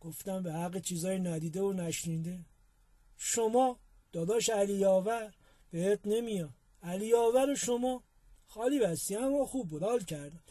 گفتم 0.00 0.42
به 0.42 0.52
حق 0.52 0.78
چیزای 0.78 1.18
ندیده 1.18 1.62
و 1.62 1.72
نشنیده. 1.72 2.40
شما 3.16 3.78
داداش 4.12 4.48
علی 4.48 4.84
آور 4.84 5.34
بهت 5.70 6.00
نمیاد 6.04 6.54
علی 6.82 7.12
و 7.12 7.54
شما 7.54 8.02
خالی 8.46 8.78
بستی 8.78 9.16
اما 9.16 9.46
خوب 9.46 9.68
بود 9.68 9.82
حال 9.82 10.04
کردم. 10.04 10.42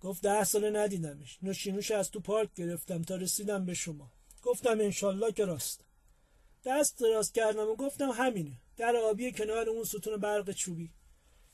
گفت 0.00 0.22
ده 0.22 0.44
ساله 0.44 0.70
ندیدمش. 0.70 1.38
نوشینوش 1.42 1.90
از 1.90 2.10
تو 2.10 2.20
پارک 2.20 2.54
گرفتم 2.54 3.02
تا 3.02 3.16
رسیدم 3.16 3.64
به 3.64 3.74
شما. 3.74 4.12
گفتم 4.42 4.80
انشالله 4.80 5.32
که 5.32 5.44
راست. 5.44 5.84
دست 6.64 7.00
دراز 7.00 7.32
کردم 7.32 7.68
و 7.68 7.76
گفتم 7.76 8.10
همینه. 8.10 8.60
در 8.76 8.96
آبی 8.96 9.32
کنار 9.32 9.68
اون 9.68 9.84
ستون 9.84 10.16
برق 10.16 10.52
چوبی. 10.52 10.90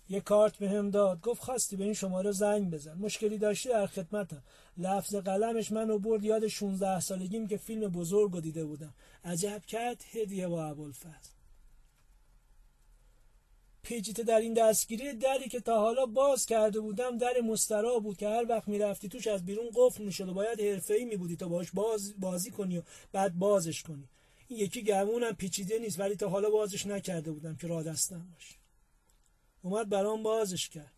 یه 0.08 0.20
کارت 0.20 0.56
به 0.56 0.70
هم 0.70 0.90
داد. 0.90 1.20
گفت 1.20 1.42
خواستی 1.42 1.76
به 1.76 1.84
این 1.84 1.94
شماره 1.94 2.32
زنگ 2.32 2.70
بزن. 2.70 2.94
مشکلی 2.98 3.38
داشتی 3.38 3.68
در 3.68 3.86
خدمتم. 3.86 4.42
لفظ 4.76 5.14
قلمش 5.14 5.72
منو 5.72 5.98
برد. 5.98 6.24
یاد 6.24 6.46
16 6.46 7.00
سالگیم 7.00 7.46
که 7.46 7.56
فیلم 7.56 7.88
بزرگ 7.88 8.32
رو 8.32 8.40
دیده 8.40 8.64
بودم. 8.64 8.94
عجب 9.24 9.62
کرد. 9.66 10.04
هدیه 10.12 10.48
با 10.48 10.64
ابوالفضل. 10.64 11.30
پیچیته 13.82 14.22
در 14.22 14.40
این 14.40 14.54
دستگیری 14.54 15.12
دری 15.12 15.48
که 15.48 15.60
تا 15.60 15.80
حالا 15.80 16.06
باز 16.06 16.46
کرده 16.46 16.80
بودم 16.80 17.18
در 17.18 17.40
مسترا 17.44 17.98
بود 17.98 18.16
که 18.16 18.28
هر 18.28 18.46
وقت 18.48 18.68
می‌رفتی 18.68 19.08
توش 19.08 19.26
از 19.26 19.44
بیرون 19.44 19.70
قفل 19.74 20.04
می‌شد 20.04 20.28
و 20.28 20.34
باید 20.34 20.60
حرفه‌ای 20.60 21.04
میبودی 21.04 21.36
تا 21.36 21.48
باش 21.48 21.70
باز 21.70 22.14
بازی 22.20 22.50
کنی 22.50 22.78
و 22.78 22.82
بعد 23.12 23.38
بازش 23.38 23.82
کنی. 23.82 24.08
این 24.48 24.58
یکی 24.58 24.82
گمونم 24.82 25.32
پیچیده 25.32 25.78
نیست 25.78 26.00
ولی 26.00 26.16
تا 26.16 26.28
حالا 26.28 26.50
بازش 26.50 26.86
نکرده 26.86 27.32
بودم 27.32 27.56
که 27.56 27.66
را 27.66 27.82
دستم 27.82 28.26
باشه. 28.34 28.65
اومد 29.66 29.88
برام 29.88 30.22
بازش 30.22 30.68
کرد. 30.68 30.92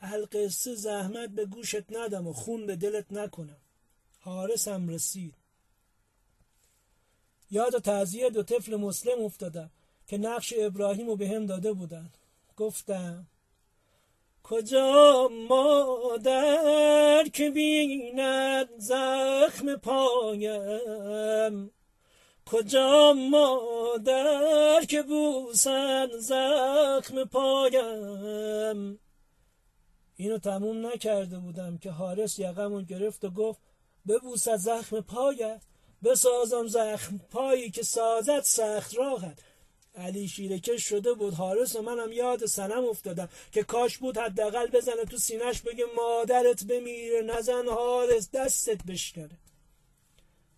القصه 0.00 0.74
زحمت 0.74 1.30
به 1.30 1.46
گوشت 1.46 1.96
ندم 1.96 2.26
و 2.26 2.32
خون 2.32 2.66
به 2.66 2.76
دلت 2.76 3.12
نکنم. 3.12 3.56
حارسم 4.20 4.88
رسید. 4.88 5.34
یاد 7.50 7.78
تعذیه 7.78 8.30
دو 8.30 8.42
طفل 8.42 8.76
مسلم 8.76 9.22
افتادم 9.22 9.70
که 10.06 10.18
نقش 10.18 10.54
ابراهیم 10.56 11.06
رو 11.06 11.16
به 11.16 11.28
هم 11.28 11.46
داده 11.46 11.72
بودن. 11.72 12.10
گفتم 12.56 13.26
کجا 14.42 15.28
مادر 15.48 17.28
که 17.32 17.50
بیند 17.50 18.68
زخم 18.78 19.76
پایم؟ 19.76 21.70
کجا 22.52 23.12
مادر 23.12 24.84
که 24.88 25.02
بوسن 25.02 26.08
زخم 26.18 27.24
پایم 27.24 28.98
اینو 30.16 30.38
تموم 30.38 30.86
نکرده 30.86 31.38
بودم 31.38 31.78
که 31.78 31.90
حارس 31.90 32.38
یقمو 32.38 32.82
گرفت 32.82 33.24
و 33.24 33.30
گفت 33.30 33.60
ببوسد 34.08 34.56
زخم 34.56 35.00
پایت 35.00 35.62
بسازم 36.04 36.66
زخم 36.66 37.20
پایی 37.30 37.70
که 37.70 37.82
سازد 37.82 38.40
سخت 38.40 38.98
راحت 38.98 39.38
علی 39.94 40.28
شیرکش 40.28 40.88
شده 40.88 41.12
بود 41.12 41.34
حارس 41.34 41.76
و 41.76 41.82
منم 41.82 42.12
یاد 42.12 42.46
سنم 42.46 42.84
افتادم 42.84 43.28
که 43.52 43.62
کاش 43.62 43.98
بود 43.98 44.18
حداقل 44.18 44.66
بزنه 44.66 45.04
تو 45.04 45.16
سینش 45.16 45.62
بگه 45.62 45.84
مادرت 45.96 46.64
بمیره 46.64 47.22
نزن 47.22 47.68
حارس 47.68 48.30
دستت 48.30 48.84
بشکنه. 48.84 49.38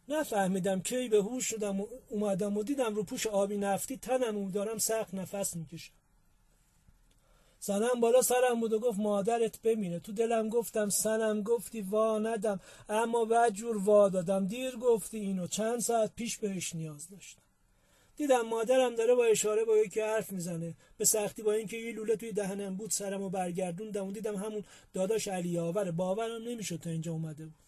نفهمیدم 0.08 0.80
کی 0.80 1.08
به 1.08 1.22
هوش 1.22 1.44
شدم 1.44 1.80
و 1.80 1.86
اومدم 2.10 2.56
و 2.56 2.62
دیدم 2.62 2.94
رو 2.94 3.02
پوش 3.02 3.26
آبی 3.26 3.56
نفتی 3.56 3.96
تنم 3.96 4.50
دارم 4.50 4.78
سخت 4.78 5.14
نفس 5.14 5.56
می‌کشم. 5.56 5.92
سنم 7.58 8.00
بالا 8.00 8.22
سرم 8.22 8.60
بود 8.60 8.72
و 8.72 8.78
گفت 8.78 8.98
مادرت 8.98 9.62
بمینه 9.62 10.00
تو 10.00 10.12
دلم 10.12 10.48
گفتم 10.48 10.88
سنم 10.88 11.42
گفتی 11.42 11.80
وا 11.80 12.18
ندم. 12.18 12.60
اما 12.88 13.24
بعد 13.24 13.52
جور 13.52 13.76
وا 13.76 14.08
دادم. 14.08 14.46
دیر 14.46 14.76
گفتی 14.76 15.18
اینو. 15.18 15.46
چند 15.46 15.80
ساعت 15.80 16.12
پیش 16.16 16.38
بهش 16.38 16.74
نیاز 16.74 17.08
داشتم. 17.08 17.42
دیدم 18.16 18.40
مادرم 18.40 18.94
داره 18.94 19.14
با 19.14 19.24
اشاره 19.24 19.64
با 19.64 19.76
یکی 19.76 20.00
حرف 20.00 20.32
می‌زنه. 20.32 20.74
به 20.98 21.04
سختی 21.04 21.42
با 21.42 21.52
اینکه 21.52 21.76
یه 21.76 21.92
لوله 21.92 22.16
توی 22.16 22.32
دهنم 22.32 22.76
بود 22.76 22.90
سرمو 22.90 23.30
برگردوندم 23.30 24.06
و 24.06 24.12
دیدم 24.12 24.36
همون 24.36 24.64
داداش 24.92 25.28
علی 25.28 25.58
آوره 25.58 25.90
باورم 25.90 26.42
نمی‌شد 26.42 26.76
تا 26.76 26.90
اینجا 26.90 27.12
اومده 27.12 27.44
بود. 27.44 27.63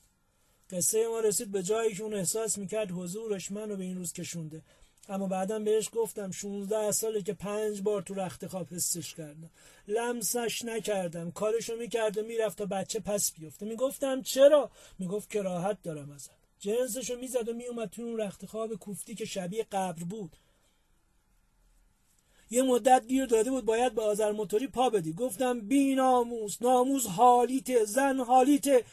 قصه 0.70 1.08
ما 1.08 1.20
رسید 1.20 1.52
به 1.52 1.62
جایی 1.62 1.94
که 1.94 2.02
اون 2.02 2.14
احساس 2.14 2.58
می‌کرد 2.58 2.90
حضورش 2.90 3.50
منو 3.50 3.76
به 3.76 3.84
این 3.84 3.96
روز 3.96 4.12
کشونده. 4.12 4.62
اما 5.08 5.26
بعدا 5.26 5.58
بهش 5.58 5.88
گفتم 5.92 6.30
16 6.30 6.92
ساله 6.92 7.22
که 7.22 7.32
پنج 7.32 7.82
بار 7.82 8.02
تو 8.02 8.14
رخت 8.14 8.46
خواب 8.46 8.68
حسش 8.72 9.14
کردم. 9.14 9.50
لمسش 9.88 10.64
نکردم. 10.64 11.30
کارشو 11.30 11.76
می‌کرد 11.76 12.18
و 12.18 12.22
می‌رفت 12.22 12.58
تا 12.58 12.66
بچه 12.66 13.00
پس 13.00 13.32
بیفته. 13.32 13.66
می‌گفتم 13.66 14.22
چرا؟ 14.22 14.70
می‌گفت 14.98 15.30
که 15.30 15.42
راحت 15.42 15.82
دارم 15.82 16.10
ازت. 16.10 16.30
جنسشو 16.58 17.16
می‌زد 17.16 17.48
و 17.48 17.52
میومد 17.52 17.90
تو 17.90 18.02
اون 18.02 18.20
رخت 18.20 18.46
خواب 18.46 18.74
کوفتی 18.74 19.14
که 19.14 19.24
شبیه 19.24 19.66
قبر 19.72 20.04
بود. 20.04 20.36
یه 22.50 22.62
مدت 22.62 23.06
گیر 23.06 23.26
داده 23.26 23.50
بود 23.50 23.64
باید 23.64 23.94
به 23.94 24.02
آذر 24.02 24.32
موتوری 24.32 24.66
پا 24.66 24.90
بدی. 24.90 25.12
گفتم 25.12 25.60
بی 25.60 25.94
ناموس. 25.94 26.62
ناموس 26.62 27.06
حالیته. 27.06 27.84
زن 27.84 28.20
حالیته. 28.20 28.84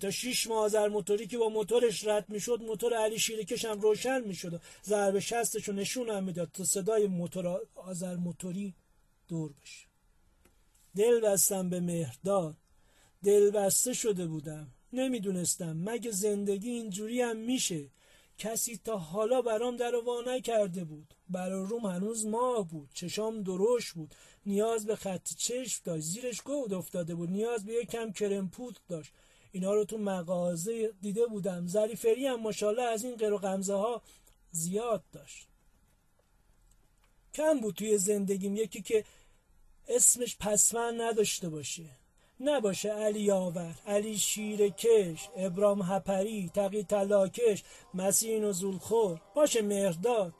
تا 0.00 0.10
شیش 0.10 0.46
ماه 0.46 0.58
آذر 0.58 0.88
موتوری 0.88 1.26
که 1.26 1.38
با 1.38 1.48
موتورش 1.48 2.06
رد 2.06 2.28
می‌شد 2.28 2.62
موتور 2.62 2.94
علی 2.94 3.18
شیرکش 3.18 3.64
هم 3.64 3.80
روشن 3.80 4.20
می‌شد 4.20 4.60
ضرب 4.84 5.18
شستش 5.18 5.68
رو 5.68 5.74
نشون 5.74 6.08
هم 6.08 6.24
می‌داد 6.24 6.50
تا 6.52 6.64
صدای 6.64 7.06
موتور 7.06 7.60
آذر 7.74 8.16
موتوری 8.16 8.74
دور 9.28 9.52
بشه. 9.62 9.86
دل 10.96 11.20
بستم 11.20 11.70
به 11.70 11.80
مهرداد. 11.80 12.56
دل 13.24 13.50
بسته 13.50 13.92
شده 13.92 14.26
بودم. 14.26 14.68
نمی‌دونستم. 14.92 15.76
مگه 15.76 16.10
زندگی 16.10 16.70
اینجوری 16.70 17.20
هم 17.20 17.36
میشه؟ 17.36 17.90
کسی 18.38 18.80
تا 18.84 18.98
حالا 18.98 19.42
برام 19.42 19.76
در 19.76 19.94
وا 19.94 20.38
کرده 20.38 20.84
بود. 20.84 21.14
برا 21.28 21.64
روم 21.64 21.86
هنوز 21.86 22.26
ماه 22.26 22.68
بود. 22.68 22.88
چشام 22.94 23.42
دروش 23.42 23.92
بود. 23.92 24.14
نیاز 24.46 24.86
به 24.86 24.96
خط 24.96 25.28
چشم 25.36 25.80
داشت. 25.84 26.04
زیرش 26.04 26.40
گود 26.40 26.72
افتاده 26.72 27.14
بود. 27.14 27.30
نیاز 27.30 27.64
به 27.64 27.72
یک 27.72 27.90
کم 27.90 28.12
کرم 28.12 28.48
پود 28.48 28.78
داشت. 28.88 29.12
اینا 29.52 29.74
رو 29.74 29.84
تو 29.84 29.98
مغازه 29.98 30.92
دیده 31.00 31.26
بودم. 31.26 31.66
زریفری 31.66 32.26
هم 32.26 32.40
ماشاءالله 32.40 32.82
از 32.82 33.04
این 33.04 33.16
قر 33.16 33.32
و 33.32 33.38
غمزه 33.38 33.74
ها 33.74 34.02
زیاد 34.50 35.02
داشت. 35.12 35.46
کم 37.34 37.60
بود 37.60 37.74
توی 37.74 37.98
زندگیم. 37.98 38.56
یکی 38.56 38.82
که 38.82 39.04
اسمش 39.88 40.36
پسمن 40.40 41.00
نداشته 41.00 41.48
باشه. 41.48 41.84
نباشه 42.40 42.88
علی 42.88 43.30
آور 43.30 43.74
علی 43.86 44.18
شیرکش 44.18 45.28
ابرام 45.36 45.82
هپری 45.82 46.50
تقی 46.54 46.82
تلاکش 46.82 47.62
مسین 47.94 48.44
و 48.44 48.52
زولخور 48.52 49.20
باشه 49.34 49.62
مهرداد. 49.62 50.34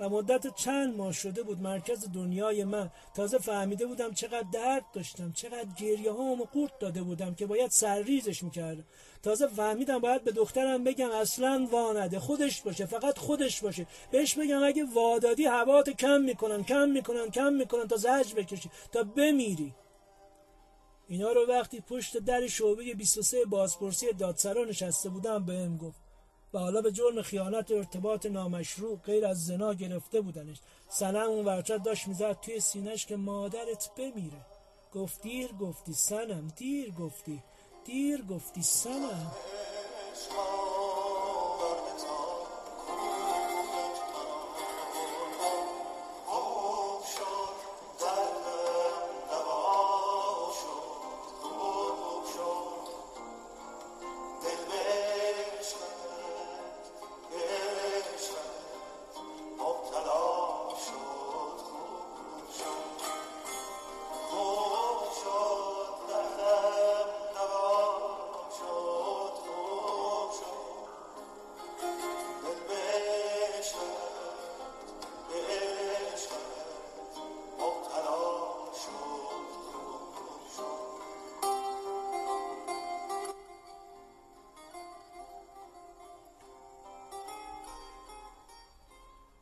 و 0.00 0.08
مدت 0.08 0.54
چند 0.54 0.96
ماه 0.96 1.12
شده 1.12 1.42
بود 1.42 1.62
مرکز 1.62 2.12
دنیای 2.14 2.64
من. 2.64 2.90
تازه 3.14 3.38
فهمیده 3.38 3.86
بودم 3.86 4.12
چقدر 4.12 4.46
درد 4.52 4.84
داشتم 4.92 5.32
چقدر 5.32 5.68
گریه 5.78 6.12
و 6.12 6.44
قورت 6.52 6.78
داده 6.78 7.02
بودم 7.02 7.34
که 7.34 7.46
باید 7.46 7.70
سرریزش 7.70 8.42
می‌کردم. 8.42 8.84
تازه 9.22 9.46
فهمیدم 9.46 9.98
باید 9.98 10.24
به 10.24 10.32
دخترم 10.32 10.84
بگم 10.84 11.10
اصلا 11.10 11.68
وانده 11.70 12.20
خودش 12.20 12.62
باشه 12.62 12.86
فقط 12.86 13.18
خودش 13.18 13.60
باشه. 13.60 13.86
بهش 14.10 14.34
بگم 14.34 14.62
اگه 14.62 14.84
وادادی 14.94 15.44
هوات 15.44 15.90
کم 15.90 16.20
می‌کنن 16.20 16.64
کم 16.64 16.88
می‌کنن 16.88 17.30
کم 17.30 17.52
می‌کنن 17.52 17.88
تا 17.88 17.96
زج 17.96 18.34
بکشی 18.34 18.70
تا 18.92 19.02
بمیری. 19.02 19.74
اینا 21.08 21.32
رو 21.32 21.46
وقتی 21.46 21.80
پشت 21.80 22.16
در 22.16 22.46
شعبه 22.46 22.94
23 22.94 23.44
بازپرسی 23.44 24.12
دادسرا 24.12 24.64
نشسته 24.64 25.08
بودم 25.08 25.44
بهم 25.44 25.76
گفت. 25.76 26.05
حالا 26.58 26.80
به 26.80 26.92
جرم 26.92 27.22
خیانت 27.22 27.70
ارتباط 27.70 28.26
نامشروع 28.26 28.98
غیر 28.98 29.26
از 29.26 29.46
زنا 29.46 29.74
گرفته 29.74 30.20
بودنش. 30.20 30.60
سنم 30.88 31.28
اون 31.28 31.44
ورچت 31.44 31.82
داشت 31.82 32.08
می‌زد 32.08 32.40
توی 32.40 32.60
سینش 32.60 33.06
که 33.06 33.16
مادرت 33.16 33.90
بمیره. 33.96 34.46
گفت 34.94 35.22
دیر 35.22 35.52
گفتی 35.52 35.92
سنم 35.92 36.52
دیر 36.56 36.90
گفتی 36.90 37.42
دیر 37.84 38.22
گفتی 38.22 38.62
سنم. 38.62 39.32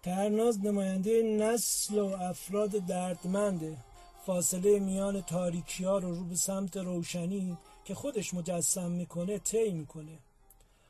ترناز 0.04 0.64
نماینده 0.64 1.22
نسل 1.22 1.98
و 1.98 2.06
افراد 2.06 2.70
دردمنده 2.70 3.76
فاصله 4.26 4.78
میان 4.78 5.20
تاریکی 5.20 5.84
ها 5.84 5.98
رو 5.98 6.14
رو 6.14 6.24
به 6.24 6.36
سمت 6.36 6.76
روشنی 6.76 7.56
که 7.84 7.94
خودش 7.94 8.34
مجسم 8.34 8.90
می‌کنه 8.90 9.38
طی 9.38 9.70
می‌کنه. 9.70 10.18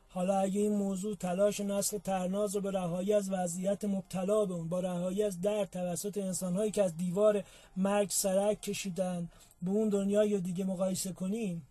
حالا 0.09 0.39
اگه 0.39 0.61
این 0.61 0.77
موضوع 0.77 1.15
تلاش 1.15 1.61
نسل 1.61 1.99
ترناز 1.99 2.55
رو 2.55 2.61
به 2.61 2.71
رهایی 2.71 3.13
از 3.13 3.33
وضعیت 3.33 3.85
مبتلا 3.85 4.45
به 4.45 4.55
اون 4.55 4.69
با 4.69 4.81
رهایی 4.81 5.23
از 5.23 5.41
درد 5.41 5.71
توسط 5.71 6.19
انسانهایی 6.19 6.71
که 6.71 6.83
از 6.83 6.97
دیوار 6.97 7.45
مرگ 7.77 8.11
سرک 8.11 8.63
کشیدن 8.63 9.29
به 9.63 9.71
اون 9.71 9.89
دنیای 9.89 10.41
دیگه 10.41 10.65
مقایسه 10.65 11.13
کنیم 11.13 11.67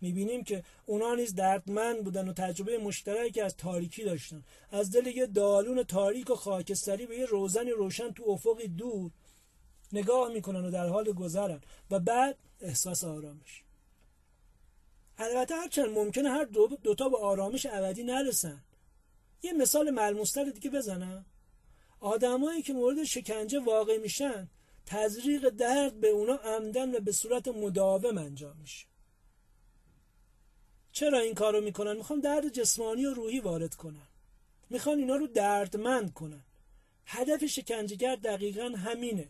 می‌بینیم 0.00 0.44
که 0.44 0.64
اونا 0.86 1.14
نیز 1.14 1.34
دردمند 1.34 2.04
بودن 2.04 2.28
و 2.28 2.32
تجربه 2.32 2.78
مشترکی 2.78 3.40
از 3.40 3.56
تاریکی 3.56 4.04
داشتن. 4.04 4.44
از 4.70 4.90
دل 4.90 5.06
یه 5.06 5.26
دالون 5.26 5.82
تاریک 5.82 6.30
و 6.30 6.34
خاکستری 6.34 7.06
به 7.06 7.18
یه 7.18 7.26
روزن 7.26 7.68
روشن 7.68 8.12
تو 8.12 8.30
افقی 8.30 8.68
دور 8.68 9.10
نگاه 9.92 10.32
می‌کنن 10.32 10.64
و 10.64 10.70
در 10.70 10.88
حال 10.88 11.12
گذرن 11.12 11.60
و 11.90 12.00
بعد 12.00 12.38
احساس 12.60 13.04
آرامش. 13.04 13.64
البته 15.18 15.54
هرچند 15.54 15.88
ممکنه 15.88 16.30
هر 16.30 16.44
دو 16.44 16.78
دوتا 16.82 17.08
به 17.08 17.18
آرامش 17.18 17.66
ابدی 17.66 18.02
نرسن. 18.02 18.62
یه 19.42 19.52
مثال 19.52 19.90
ملموستر 19.90 20.44
دیگه 20.44 20.70
بزنم. 20.70 21.24
آدمایی 22.00 22.62
که 22.62 22.72
مورد 22.72 23.04
شکنجه 23.04 23.58
واقع 23.58 23.98
میشن 23.98 24.48
تزریق 24.86 25.48
درد 25.48 26.00
به 26.00 26.08
اونا 26.08 26.34
عمدن 26.34 26.94
و 26.94 27.00
به 27.00 27.12
صورت 27.12 27.48
مداوم 27.48 28.18
انجام 28.18 28.56
میشه. 28.56 28.86
چرا 30.98 31.18
این 31.18 31.34
کارو 31.34 31.60
می‌کنن؟ 31.60 31.96
می‌خوان 31.96 32.20
درد 32.20 32.48
جسمانی 32.48 33.06
و 33.06 33.14
روحی 33.14 33.40
وارد 33.40 33.74
کنن. 33.74 34.08
می‌خوان 34.70 34.98
اینا 34.98 35.16
رو 35.16 35.26
دردمند 35.26 36.12
کنن. 36.12 36.42
هدف 37.06 37.46
شکنجهگر 37.46 38.16
دقیقا 38.16 38.68
همینه. 38.68 39.28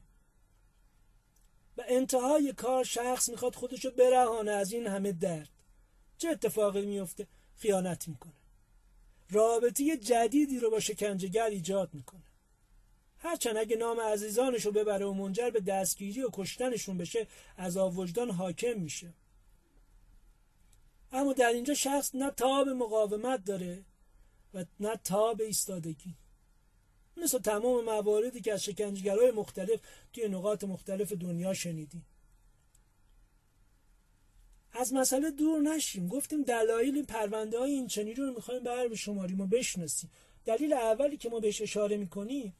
و 1.77 1.85
انتهای 1.89 2.53
کار 2.53 2.85
شخص 2.85 3.29
می‌خواد 3.29 3.55
خودشو 3.55 3.91
برهانه 3.91 4.51
از 4.51 4.73
این 4.73 4.87
همه 4.87 5.13
درد. 5.13 5.49
چه 6.19 6.29
اتفاقی 6.29 6.87
میفته 6.87 7.27
خیانت 7.59 8.09
می‌کنه. 8.09 8.33
رابطه 9.31 9.97
جدیدی 9.97 10.59
رو 10.59 10.71
با 10.71 10.81
شکنجهگر 10.81 11.47
ایجاد 11.47 11.89
می‌کنه. 11.93 12.23
هرچند 13.19 13.57
اگه 13.57 13.77
نام 13.77 14.01
عزیزانش 14.01 14.67
رو 14.67 14.73
ببره 14.73 15.07
و 15.07 15.13
منجر 15.13 15.51
به 15.51 15.61
دستگیری 15.61 16.23
و 16.23 16.31
کشتنشون 16.33 16.99
بشه 16.99 17.27
از 17.57 17.77
وجدان 17.77 18.31
حاکم 18.31 18.79
میشه. 18.79 19.13
اما 21.13 21.33
در 21.33 21.49
اینجا 21.49 21.75
شخص 21.75 22.15
نه 22.15 22.31
تاب 22.31 22.69
مقاومت 22.69 23.45
داره 23.45 23.85
و 24.55 24.65
نه 24.81 24.97
تاب 24.97 25.41
ایستادگی. 25.41 26.15
مثل 27.17 27.39
تمام 27.39 27.85
مواردی 27.85 28.41
که 28.41 28.53
از 28.53 28.65
شکنجگرهای 28.65 29.31
مختلف 29.31 29.81
توی 30.13 30.29
نقاط 30.29 30.65
مختلف 30.65 31.13
دنیا 31.13 31.55
شنیدیم. 31.55 32.07
از 34.73 34.93
مسئله 34.93 35.31
دور 35.31 35.61
نشیم. 35.61 36.09
گفتیم 36.09 36.43
دلایل 36.43 37.05
پرونده 37.05 37.59
های 37.59 37.71
این 37.71 37.87
چنین 37.87 38.17
رو 38.17 38.35
می‌خوایم 38.35 38.63
بر 38.63 38.95
شماریم 38.95 39.41
و 39.41 39.47
بشناسیم. 39.47 40.11
دلیل 40.45 40.73
اولی 40.73 41.17
که 41.17 41.29
ما 41.29 41.41
بهش 41.41 41.63
اشاره 41.63 41.97
می‌کنیم 41.97 42.57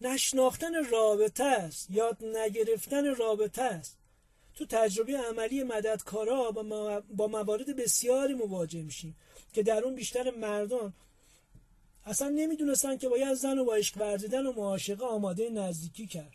نشناختن 0.00 0.84
رابطه 0.84 1.44
است 1.44 1.90
یاد 1.90 2.24
نگرفتن 2.24 3.14
رابطه 3.14 3.62
است. 3.62 3.98
تو 4.54 4.66
تجربه 4.66 5.18
عملی 5.18 5.62
مددکارا 5.62 6.50
با 7.16 7.26
موارد 7.26 7.76
بسیاری 7.76 8.34
مواجه 8.34 8.82
میشیم 8.82 9.16
که 9.52 9.62
در 9.62 9.84
اون 9.84 9.94
بیشتر 9.94 10.30
مردان 10.30 10.92
اصلا 12.04 12.28
نمی‌دونستن 12.28 12.96
که 12.96 13.08
باید 13.08 13.34
زن 13.34 13.58
و 13.58 13.64
با 13.64 13.74
عشق 13.74 14.00
ورزیدن 14.00 14.46
و 14.46 14.52
معاشقه 14.52 15.04
آماده 15.04 15.50
نزدیکی 15.50 16.06
کرد. 16.06 16.32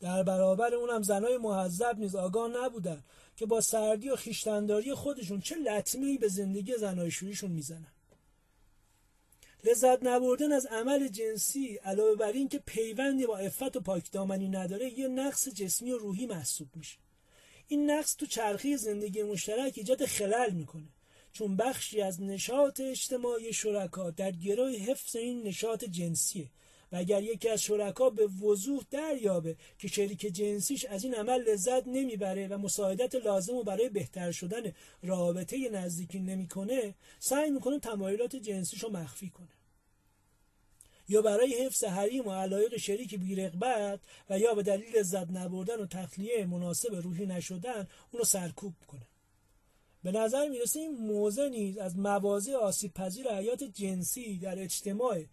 در 0.00 0.22
برابر 0.22 0.74
اونم 0.74 1.02
زنای 1.02 1.36
محذب 1.38 1.98
نیز 1.98 2.14
آگاه 2.14 2.50
نبودن 2.64 3.02
که 3.36 3.46
با 3.46 3.60
سردی 3.60 4.10
و 4.10 4.16
خیشتنداری 4.16 4.94
خودشون 4.94 5.40
چه 5.40 5.56
لطمه 5.56 6.18
به 6.18 6.28
زندگی 6.28 6.76
زناشوییشون 6.78 7.50
می‌زنن. 7.50 7.92
لذت 9.64 10.02
نبردن 10.02 10.52
از 10.52 10.66
عمل 10.66 11.08
جنسی 11.08 11.76
علاوه 11.76 12.14
بر 12.14 12.32
این 12.32 12.48
که 12.48 12.58
پیوندی 12.58 13.26
با 13.26 13.38
عفت 13.38 13.76
و 13.76 13.80
پاکدامنی 13.80 14.48
نداره 14.48 14.98
یه 14.98 15.08
نقص 15.08 15.48
جسمی 15.48 15.92
و 15.92 15.98
روحی 15.98 16.26
محسوب 16.26 16.68
میشه. 16.74 16.98
این 17.68 17.90
نقص 17.90 18.16
تو 18.16 18.26
چرخی 18.26 18.76
زندگی 18.76 19.22
مشترک 19.22 19.72
ایجاد 19.76 20.04
خلل 20.04 20.52
می‌کنه. 20.52 20.88
چون 21.32 21.56
بخشی 21.56 22.00
از 22.00 22.22
نشاط 22.22 22.80
اجتماعی 22.80 23.52
شرکا 23.52 24.10
در 24.10 24.30
گروه 24.30 24.70
حفظ 24.70 25.16
این 25.16 25.42
نشاط 25.42 25.84
جنسیه. 25.84 26.50
و 26.92 26.96
اگر 26.96 27.22
یکی 27.22 27.48
از 27.48 27.62
شرکا 27.62 28.10
به 28.10 28.26
وضوح 28.26 28.82
دریابه 28.90 29.56
که 29.78 29.88
شریک 29.88 30.20
جنسیش 30.20 30.84
از 30.84 31.04
این 31.04 31.14
عمل 31.14 31.42
لذت 31.42 31.86
نمی‌بره 31.86 32.48
و 32.48 32.58
مساعدت 32.58 33.14
لازم 33.14 33.54
و 33.54 33.62
برای 33.62 33.88
بهتر 33.88 34.32
شدن 34.32 34.72
رابطه 35.02 35.68
نزدیکی 35.70 36.18
نمی‌کنه 36.18 36.94
سعی 37.18 37.50
می‌کنه 37.50 37.78
تمایلات 37.78 38.36
جنسیش 38.36 38.82
رو 38.82 38.90
مخفی 38.90 39.28
کنه. 39.30 39.48
یا 41.08 41.22
برای 41.22 41.64
حفظ 41.64 41.84
حریم 41.84 42.26
و 42.26 42.32
علایق 42.32 42.76
شریک 42.76 43.14
بیرغبت 43.14 44.00
و 44.30 44.38
یا 44.38 44.54
به 44.54 44.62
دلیل 44.62 44.96
لذت 44.96 45.30
نبردن 45.30 45.80
و 45.80 45.86
تخلیه 45.86 46.46
مناسب 46.46 46.94
روحی 46.94 47.26
نشدن 47.26 47.88
اونو 48.12 48.24
سرکوب 48.24 48.74
کنه. 48.86 49.06
به 50.02 50.12
نظر 50.12 50.48
می‌رسه 50.48 50.80
این 50.80 50.92
موضع 50.92 51.48
نیز 51.48 51.78
از 51.78 51.98
مواضع 51.98 52.54
آسیب 52.54 52.92
پذیر 52.92 53.28
حیات 53.28 53.64
جنسی 53.64 54.38
در 54.38 54.58
اجتماع 54.58 55.24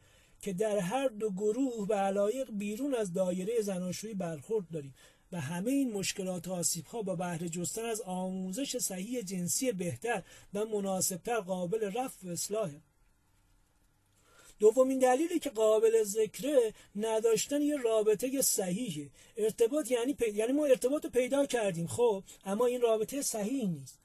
که 0.42 0.54
در 0.54 0.78
هر 0.78 1.08
دو 1.08 1.32
گروه 1.32 1.88
به 1.88 1.96
علایق 1.96 2.52
بیرون 2.52 2.96
از 2.96 3.14
دایره 3.14 3.62
زناشویی 3.62 4.14
برخورد 4.14 4.70
داریم 4.70 4.96
و 5.32 5.42
همه 5.42 5.72
این 5.72 5.92
مشکلات 5.94 6.48
و 6.48 6.54
آسیب 6.54 6.86
ها 6.86 7.02
با 7.02 7.16
بهره 7.16 7.50
جستن 7.50 7.86
از 7.86 8.02
آموزش 8.02 8.78
صحیح 8.78 9.22
جنسی 9.22 9.72
بهتر 9.72 10.24
و 10.54 10.66
مناسبتر 10.66 11.40
قابل 11.40 11.84
رفع 11.84 12.28
و 12.28 12.32
اصلاحه. 12.32 12.82
دومین 14.60 15.00
دلیلی 15.00 15.40
که 15.40 15.50
قابل 15.50 16.04
ذکره 16.04 16.74
نداشتن 16.96 17.62
یه 17.62 17.78
رابطه 17.78 18.42
صحیحه. 18.42 19.10
ارتباط 19.38 19.92
یعنی 19.92 20.16
یعنی 20.34 20.54
ما 20.54 20.66
ارتباط 20.66 21.04
رو 21.06 21.10
پیدا 21.12 21.46
کردیم 21.46 21.88
خب 21.88 22.24
اما 22.46 22.66
این 22.66 22.82
رابطه 22.82 23.22
صحیح 23.22 23.68
نیست. 23.68 24.00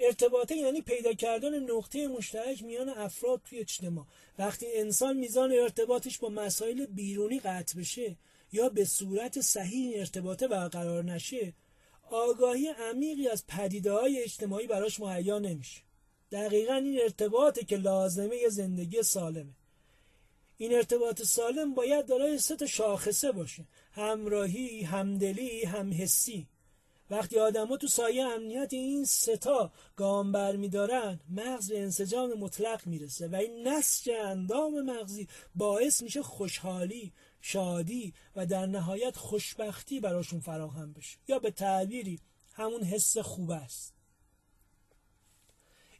ارتباطه 0.00 0.56
یعنی 0.56 0.80
پیدا 0.80 1.12
کردن 1.12 1.58
نقطه 1.58 2.08
مشترک 2.08 2.62
میان 2.62 2.88
افراد 2.88 3.40
توی 3.44 3.58
اجتماع 3.58 4.06
وقتی 4.38 4.66
انسان 4.74 5.16
میزان 5.16 5.52
ارتباطش 5.52 6.18
با 6.18 6.28
مسائل 6.28 6.86
بیرونی 6.86 7.40
قطع 7.40 7.78
بشه 7.78 8.16
یا 8.52 8.68
به 8.68 8.84
صورت 8.84 9.40
صحیح 9.40 9.98
ارتباطه 9.98 10.48
برقرار 10.48 11.04
نشه 11.04 11.52
آگاهی 12.10 12.68
عمیقی 12.68 13.28
از 13.28 13.46
پدیده 13.46 13.92
های 13.92 14.22
اجتماعی 14.22 14.66
براش 14.66 15.00
مهیا 15.00 15.38
نمیشه. 15.38 15.87
دقیقا 16.32 16.74
این 16.74 17.00
ارتباطه 17.02 17.64
که 17.64 17.76
لازمه 17.76 18.48
زندگی 18.48 19.02
سالمه. 19.02 19.52
این 20.56 20.74
ارتباط 20.74 21.22
سالم 21.22 21.74
باید 21.74 22.06
دارای 22.06 22.38
سه 22.38 22.66
شاخصه 22.66 23.32
باشه. 23.32 23.64
همراهی 23.92 24.82
همدلی 24.82 25.64
همحسی. 25.64 26.46
وقتی 27.10 27.38
آدما 27.38 27.76
تو 27.76 27.86
سایه 27.86 28.24
امنیت 28.24 28.72
این 28.72 29.04
ستا 29.04 29.72
گام 29.96 30.32
برمیدارن 30.32 31.20
مغز 31.30 31.68
به 31.68 31.80
انسجام 31.82 32.32
مطلق 32.32 32.86
می‌رسه 32.86 33.28
و 33.28 33.34
این 33.34 33.68
نسج 33.68 34.10
اندام 34.10 34.80
مغزی 34.80 35.28
باعث 35.54 36.02
میشه 36.02 36.22
خوشحالی 36.22 37.12
شادی 37.40 38.14
و 38.36 38.46
در 38.46 38.66
نهایت 38.66 39.16
خوشبختی 39.16 40.00
براشون 40.00 40.40
فراهم 40.40 40.92
بشه. 40.92 41.18
یا 41.28 41.38
به 41.38 41.50
تعبیری 41.50 42.20
همون 42.52 42.82
حس 42.82 43.18
خوب 43.18 43.50
است. 43.50 43.97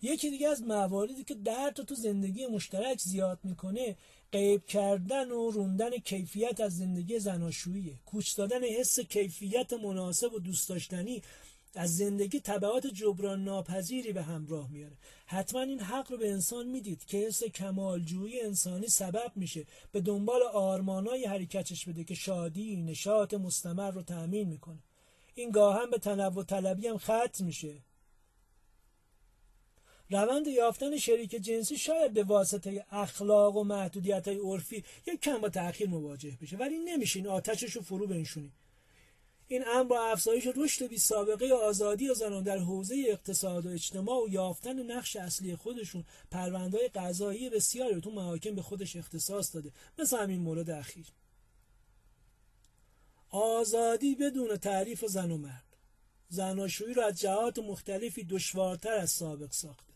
یکی 0.02 0.30
دیگه 0.30 0.48
از 0.48 0.62
مواردی 0.62 1.24
که 1.24 1.34
درد 1.34 1.74
تو 1.74 1.94
زندگی 1.94 2.46
مشترک 2.46 3.00
زیاد 3.00 3.38
می‌کنه 3.42 3.96
قیب 4.32 4.66
کردن 4.66 5.30
و 5.30 5.50
روندن 5.50 5.90
کیفیت 5.90 6.60
از 6.60 6.76
زندگی 6.76 7.18
زناشوییه. 7.18 7.94
کوچ 8.06 8.36
دادن 8.36 8.64
حس 8.64 9.00
کیفیت 9.00 9.72
مناسب 9.72 10.34
و 10.34 10.38
دوست 10.38 10.68
داشتنی 10.68 11.22
از 11.74 11.96
زندگی 11.96 12.40
طبعات 12.40 12.86
جبران 12.86 13.44
ناپذیری 13.44 14.12
به 14.12 14.22
همراه 14.22 14.70
میاره. 14.70 14.96
حتما 15.26 15.60
این 15.60 15.80
حق 15.80 16.12
رو 16.12 16.18
به 16.18 16.32
انسان 16.32 16.66
می‌دید 16.66 17.04
که 17.04 17.18
حس 17.18 17.44
کمالجویی 17.44 18.40
انسانی 18.40 18.86
سبب 18.86 19.32
میشه. 19.36 19.66
به 19.92 20.00
دنبال 20.00 20.42
آرمانای 20.42 21.24
حرکتش 21.24 21.88
بده 21.88 22.04
که 22.04 22.14
شادی 22.14 22.76
نشاط 22.76 23.34
مستمر 23.34 23.90
رو 23.90 24.02
تأمین 24.02 24.48
می‌کنه. 24.48 24.78
این 25.34 25.50
گاه 25.50 25.82
هم 25.82 25.90
به 25.90 25.98
تنوع 25.98 26.44
طلبی 26.44 26.86
هم 26.86 26.98
ختم 26.98 27.44
میشه. 27.44 27.74
روند 30.10 30.46
یافتن 30.46 30.98
شریک 30.98 31.30
جنسی 31.30 31.78
شاید 31.78 32.12
به 32.12 32.24
واسطه 32.24 32.84
اخلاق 32.90 33.56
و 33.56 33.64
محدودیت 33.64 34.28
های 34.28 34.38
عرفی 34.38 34.84
یک 35.06 35.20
کم 35.20 35.38
با 35.38 35.48
تأخیر 35.48 35.88
مواجه 35.88 36.38
بشه 36.42 36.56
ولی 36.56 36.78
نمیشه 36.78 37.18
این 37.18 37.28
آتشش 37.28 37.72
رو 37.72 37.82
فرو 37.82 38.06
بنشونی 38.06 38.52
این 39.48 39.64
امر 39.68 39.88
با 39.88 40.00
افزایش 40.00 40.48
رشد 40.56 40.86
بی 40.86 40.98
سابقه 40.98 41.52
آزادی 41.52 42.14
زنان 42.14 42.42
در 42.42 42.58
حوزه 42.58 43.04
اقتصاد 43.08 43.66
و 43.66 43.68
اجتماع 43.68 44.24
و 44.24 44.28
یافتن 44.28 44.82
نقش 44.82 45.16
اصلی 45.16 45.56
خودشون 45.56 46.04
پروندهای 46.30 46.88
قضایی 46.88 47.50
بسیاری 47.50 48.00
تو 48.00 48.10
محاکم 48.10 48.54
به 48.54 48.62
خودش 48.62 48.96
اختصاص 48.96 49.54
داده 49.54 49.72
مثل 49.98 50.18
همین 50.18 50.40
مورد 50.40 50.70
اخیر. 50.70 51.06
آزادی 53.30 54.14
بدون 54.14 54.56
تعریف 54.56 55.04
زن 55.04 55.30
و 55.30 55.36
مرد. 55.36 55.64
زناشویی 56.28 56.94
را 56.94 57.06
از 57.06 57.20
جهات 57.20 57.58
مختلفی 57.58 58.24
دشوارتر 58.24 58.92
از 58.92 59.10
سابق 59.10 59.52
ساخته 59.52 59.87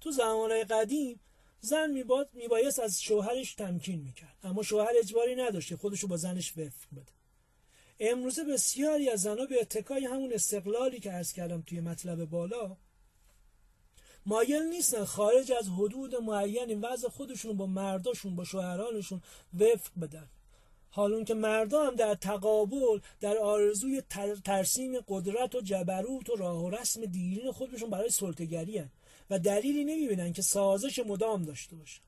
تو 0.00 0.10
زمانهای 0.10 0.64
قدیم 0.64 1.20
زن 1.60 1.90
میبایست 2.32 2.78
از 2.78 3.02
شوهرش 3.02 3.54
تمکین 3.54 4.00
می‌کرد. 4.00 4.36
اما 4.42 4.62
شوهر 4.62 4.92
اجباری 4.98 5.36
نداشته 5.36 5.76
خودشو 5.76 6.06
با 6.06 6.16
زنش 6.16 6.52
وفق 6.58 6.86
بده. 6.92 7.12
امروزه 8.00 8.44
بسیاری 8.44 9.10
از 9.10 9.20
زنها 9.20 9.46
به 9.46 9.60
اتکای 9.60 10.04
همون 10.04 10.32
استقلالی 10.32 11.00
که 11.00 11.10
عرض 11.10 11.32
کردم 11.32 11.62
توی 11.62 11.80
مطلب 11.80 12.24
بالا 12.24 12.76
مایل 14.26 14.62
نیستن 14.62 15.04
خارج 15.04 15.52
از 15.52 15.68
حدود 15.68 16.14
معین 16.14 16.80
وضع 16.80 17.08
خودشون 17.08 17.56
با 17.56 17.66
مرداشون 17.66 18.36
با 18.36 18.44
شوهرانشون 18.44 19.22
وفق 19.58 19.90
بدن. 20.02 20.28
حالون 20.90 21.24
که 21.24 21.34
مردا 21.34 21.86
هم 21.86 21.94
در 21.94 22.14
تقابل 22.14 23.00
در 23.20 23.38
آرزوی 23.38 24.02
ترسیم 24.44 25.00
قدرت 25.08 25.54
و 25.54 25.60
جبروت 25.60 26.30
و 26.30 26.36
راه 26.36 26.64
و 26.64 26.70
رسم 26.70 27.04
دیرین 27.04 27.52
خودشون 27.52 27.90
برای 27.90 28.10
سلطگری 28.10 28.84
و 29.30 29.38
دلیلی 29.38 29.84
نمی‌بینن 29.84 30.32
که 30.32 30.42
سازش 30.42 30.98
مدام 30.98 31.44
داشته 31.44 31.76
باشن 31.76 32.00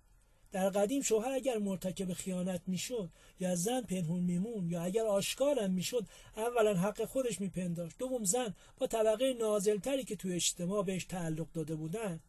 در 0.52 0.70
قدیم 0.70 1.02
شوهر 1.02 1.32
اگر 1.32 1.58
مرتکب 1.58 2.12
خیانت 2.12 2.62
می‌شد 2.66 3.10
یا 3.40 3.56
زن 3.56 3.80
پنهون 3.82 4.22
میمون 4.22 4.70
یا 4.70 4.82
اگر 4.82 5.06
آشکارم 5.06 5.70
می‌شد 5.70 6.06
اولا 6.36 6.74
حق 6.74 7.04
خودش 7.04 7.40
میپنداشت. 7.40 7.98
دوم 7.98 8.24
زن 8.24 8.54
با 8.78 8.86
طبقه 8.86 9.34
نازلتری 9.40 10.04
که 10.04 10.16
توی 10.16 10.32
اجتماع 10.34 10.84
بهش 10.84 11.04
تعلق 11.04 11.52
داده 11.52 11.74
بودن 11.74 12.20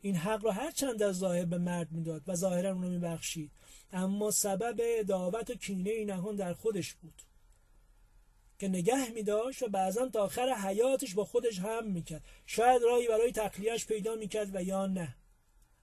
این 0.00 0.16
حق 0.16 0.44
را 0.44 0.52
هر 0.52 0.70
چند 0.70 1.02
از 1.02 1.16
ظاهر 1.16 1.44
به 1.44 1.58
مرد 1.58 1.92
می‌داد 1.92 2.22
و 2.26 2.34
ظاهرا 2.34 2.72
اونو 2.72 2.90
میبخشید. 2.90 3.50
اما 3.92 4.30
سبب 4.30 5.02
دعوت 5.02 5.50
و 5.50 5.54
کینه 5.54 6.04
نهان 6.04 6.36
در 6.36 6.54
خودش 6.54 6.94
بود. 6.94 7.22
که 8.62 8.68
نگه 8.68 9.10
می 9.10 9.22
داشت 9.22 9.62
و 9.62 9.68
بعضا 9.68 10.08
تا 10.08 10.22
آخر 10.22 10.54
حیاتش 10.54 11.14
با 11.14 11.24
خودش 11.24 11.58
هم 11.58 11.86
می‌کرد. 11.86 12.24
شاید 12.46 12.82
راهی 12.82 13.08
برای 13.08 13.32
تخلیهش 13.32 13.86
پیدا 13.86 14.14
می‌کرد 14.14 14.54
و 14.54 14.62
یا 14.62 14.86
نه. 14.86 15.16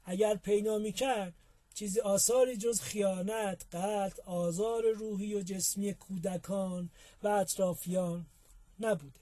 اگر 0.05 0.35
پیدا 0.35 0.77
می‌کرد 0.77 1.33
چیزی 1.73 1.99
آثاری 1.99 2.57
جز 2.57 2.81
خیانت 2.81 3.65
قتل 3.75 4.21
آزار 4.25 4.91
روحی 4.91 5.35
و 5.35 5.41
جسمی 5.41 5.93
کودکان 5.93 6.89
و 7.23 7.27
اطرافیان 7.27 8.25
نبوده. 8.79 9.19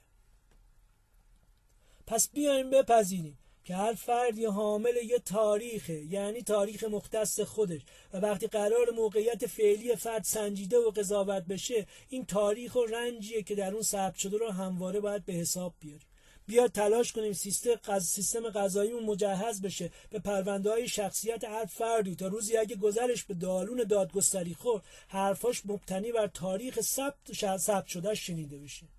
پس 2.06 2.28
بیایم 2.28 2.70
بپذیریم. 2.70 3.38
که 3.68 3.76
هر 3.76 3.94
فردی 3.94 4.44
حامل 4.44 4.96
یه 4.96 5.18
تاریخه 5.18 6.04
یعنی 6.04 6.42
تاریخ 6.42 6.84
مختص 6.84 7.40
خودش. 7.40 7.80
و 8.12 8.16
وقتی 8.16 8.46
قرار 8.46 8.90
موقعیت 8.90 9.46
فعلی 9.46 9.96
فرد 9.96 10.24
سنجیده 10.24 10.78
و 10.78 10.90
قضاوت 10.90 11.42
بشه 11.42 11.86
این 12.08 12.26
تاریخ 12.26 12.74
و 12.76 12.84
رنجیه 12.84 13.42
که 13.42 13.54
در 13.54 13.72
اون 13.72 13.82
ثبت 13.82 14.16
شده 14.16 14.36
رو 14.36 14.50
همواره 14.50 15.00
باید 15.00 15.24
به 15.24 15.32
حساب 15.32 15.74
بیاریم. 15.80 16.06
بیا 16.46 16.68
تلاش 16.68 17.12
کنیم 17.12 17.32
سیستم 17.32 17.98
سیستم 18.00 18.50
غذاییمون 18.50 19.04
مجهز 19.04 19.62
بشه 19.62 19.90
به 20.10 20.18
پرونده 20.18 20.70
های 20.70 20.88
شخصیت 20.88 21.44
هر 21.44 21.64
فردی. 21.64 22.16
تا 22.16 22.26
روزی 22.26 22.56
اگه 22.56 22.76
گذرش 22.76 23.24
به 23.24 23.34
دالون 23.34 23.84
دادگستری 23.84 24.54
خور 24.54 24.82
حرفاش 25.08 25.62
مبتنی 25.66 26.12
بر 26.12 26.26
تاریخ 26.26 26.80
ثبت 26.80 27.56
ثبت 27.56 27.86
شده 27.86 28.14
شنیده 28.14 28.58
بشه. 28.58 28.97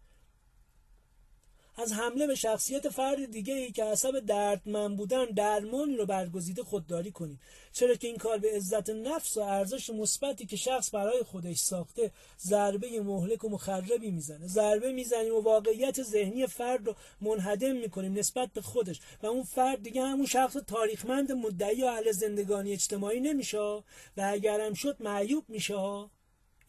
از 1.81 1.93
حمله 1.93 2.27
به 2.27 2.35
شخصیت 2.35 2.89
فرد 2.89 3.31
دیگه 3.31 3.53
ای 3.53 3.71
که 3.71 3.83
عصب 3.83 4.19
دردمند 4.19 4.97
بودن 4.97 5.25
درمانی 5.25 5.95
رو 5.95 6.05
برگزیده 6.05 6.63
خودداری 6.63 7.11
کنید 7.11 7.39
چرا 7.73 7.95
که 7.95 8.07
این 8.07 8.17
کار 8.17 8.37
به 8.37 8.55
عزت 8.55 8.89
نفس 8.89 9.37
و 9.37 9.41
ارزش 9.41 9.89
مثبتی 9.89 10.45
که 10.45 10.55
شخص 10.55 10.95
برای 10.95 11.23
خودش 11.23 11.57
ساخته 11.57 12.11
ضربه 12.39 13.01
مهلک 13.01 13.43
و 13.43 13.49
مخربی 13.49 14.11
می‌زنه. 14.11 14.47
ضربه 14.47 14.91
می‌زنیم 14.91 15.33
و 15.33 15.41
واقعیت 15.41 16.03
ذهنی 16.03 16.47
فرد 16.47 16.87
رو 16.87 16.95
منهدم 17.21 17.75
می‌کنیم 17.75 18.13
نسبت 18.13 18.53
به 18.53 18.61
خودش. 18.61 18.99
و 19.23 19.27
اون 19.27 19.43
فرد 19.43 19.83
دیگه 19.83 20.01
همون 20.01 20.25
شخص 20.25 20.57
تاریخمند 20.67 21.31
مدعی 21.31 21.83
و 21.83 21.85
اهل 21.85 22.11
زندگانی 22.11 22.73
اجتماعی 22.73 23.19
نمیشه. 23.19 23.57
و 23.57 23.83
اگرم 24.17 24.73
شد 24.73 24.97
معیوب 24.99 25.45
میشه. 25.47 26.09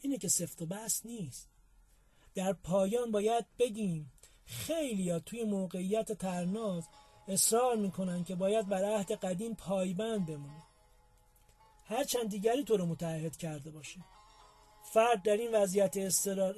اینه 0.01 0.19
که 0.19 0.29
سفت 0.29 0.63
و 0.63 0.67
بس 0.67 1.01
نیست. 1.05 1.49
در 2.35 2.53
پایان 2.53 3.11
باید 3.11 3.45
بگیم 3.59 4.13
خیلی 4.51 5.11
ها 5.11 5.19
توی 5.19 5.45
موقعیت 5.45 6.13
ترناز 6.13 6.85
اصرار 7.29 7.77
می‌کنن 7.77 8.25
که 8.25 8.35
باید 8.35 8.69
بر 8.69 8.85
عهد 8.85 9.13
قدیم 9.13 9.55
پایبند 9.55 10.27
بمونه. 10.27 10.63
هرچند 11.85 12.29
دیگری 12.29 12.65
تو 12.65 12.77
رو 12.77 12.87
متعهد 12.87 13.37
کرده 13.37 13.71
باشه. 13.71 14.01
فرد 14.93 15.23
در 15.23 15.37
این 15.37 15.55
وضعیت 15.55 15.97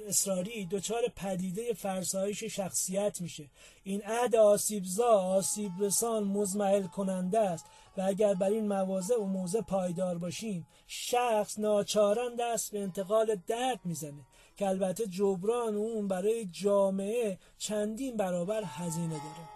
اصراری 0.07 0.65
دچار 0.65 1.01
پدیده 1.15 1.73
فرسایش 1.73 2.43
شخصیت 2.43 3.21
میشه. 3.21 3.49
این 3.83 4.01
عهد 4.01 4.35
آسیبزا 4.35 5.09
آسیب 5.09 5.71
رسان 5.79 6.23
مزمحل 6.23 6.87
کننده 6.87 7.39
است 7.39 7.65
و 7.97 8.01
اگر 8.01 8.33
بر 8.33 8.49
این 8.49 8.67
مواضع 8.67 9.15
و 9.15 9.25
موضع 9.25 9.61
پایدار 9.61 10.17
باشیم 10.17 10.67
شخص 10.87 11.59
ناچاران 11.59 12.35
دست 12.39 12.71
به 12.71 12.79
انتقال 12.79 13.35
درد 13.47 13.79
می‌زنه. 13.85 14.25
که 14.55 14.67
البته 14.67 15.07
جبران 15.07 15.75
اون 15.75 16.07
برای 16.07 16.45
جامعه 16.45 17.39
چندین 17.57 18.17
برابر 18.17 18.63
هزینه 18.63 19.13
داره. 19.15 19.52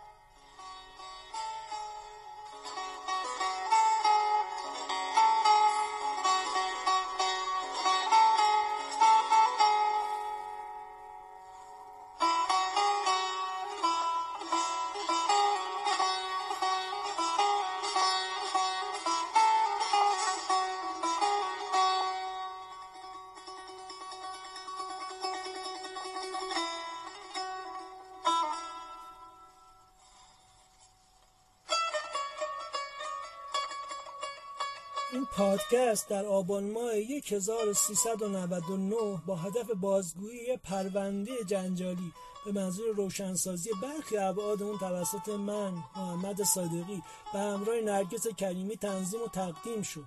این 35.18 35.26
پادکست 35.26 36.10
در 36.10 36.26
آبان 36.26 36.72
ماه 36.72 36.94
1399 36.94 39.22
با 39.26 39.36
هدف 39.36 39.72
بازگویی 39.72 40.58
پرونده 40.58 41.32
جنجالی 41.48 42.14
به 42.46 42.52
منظور 42.52 42.96
روشنسازی 42.96 43.70
برخی 43.82 44.18
ابعاد 44.18 44.64
اون 44.64 44.78
توسط 44.78 45.30
من 45.30 45.74
محمد 45.96 46.44
صادقی 46.44 47.04
به 47.34 47.40
همراه 47.40 47.82
نرگس 47.82 48.28
کریمی 48.28 48.78
تنظیم 48.78 49.22
و 49.22 49.28
تقدیم 49.28 49.82
شد. 49.82 50.06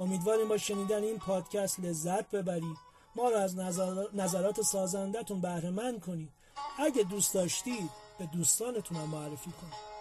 امیدواریم 0.00 0.48
با 0.48 0.58
شنیدن 0.58 1.02
این 1.02 1.18
پادکست 1.18 1.80
لذت 1.80 2.30
ببرید. 2.30 2.76
ما 3.16 3.28
را 3.28 3.40
از 3.40 3.56
نظرات 4.14 4.62
سازندتون 4.62 5.40
بهره 5.40 5.70
مند 5.70 6.00
کنید. 6.00 6.32
اگه 6.78 7.02
دوست 7.02 7.34
داشتید 7.34 7.90
به 8.18 8.26
دوستانتون 8.26 8.98
معرفی 8.98 9.50
کنید. 9.50 9.91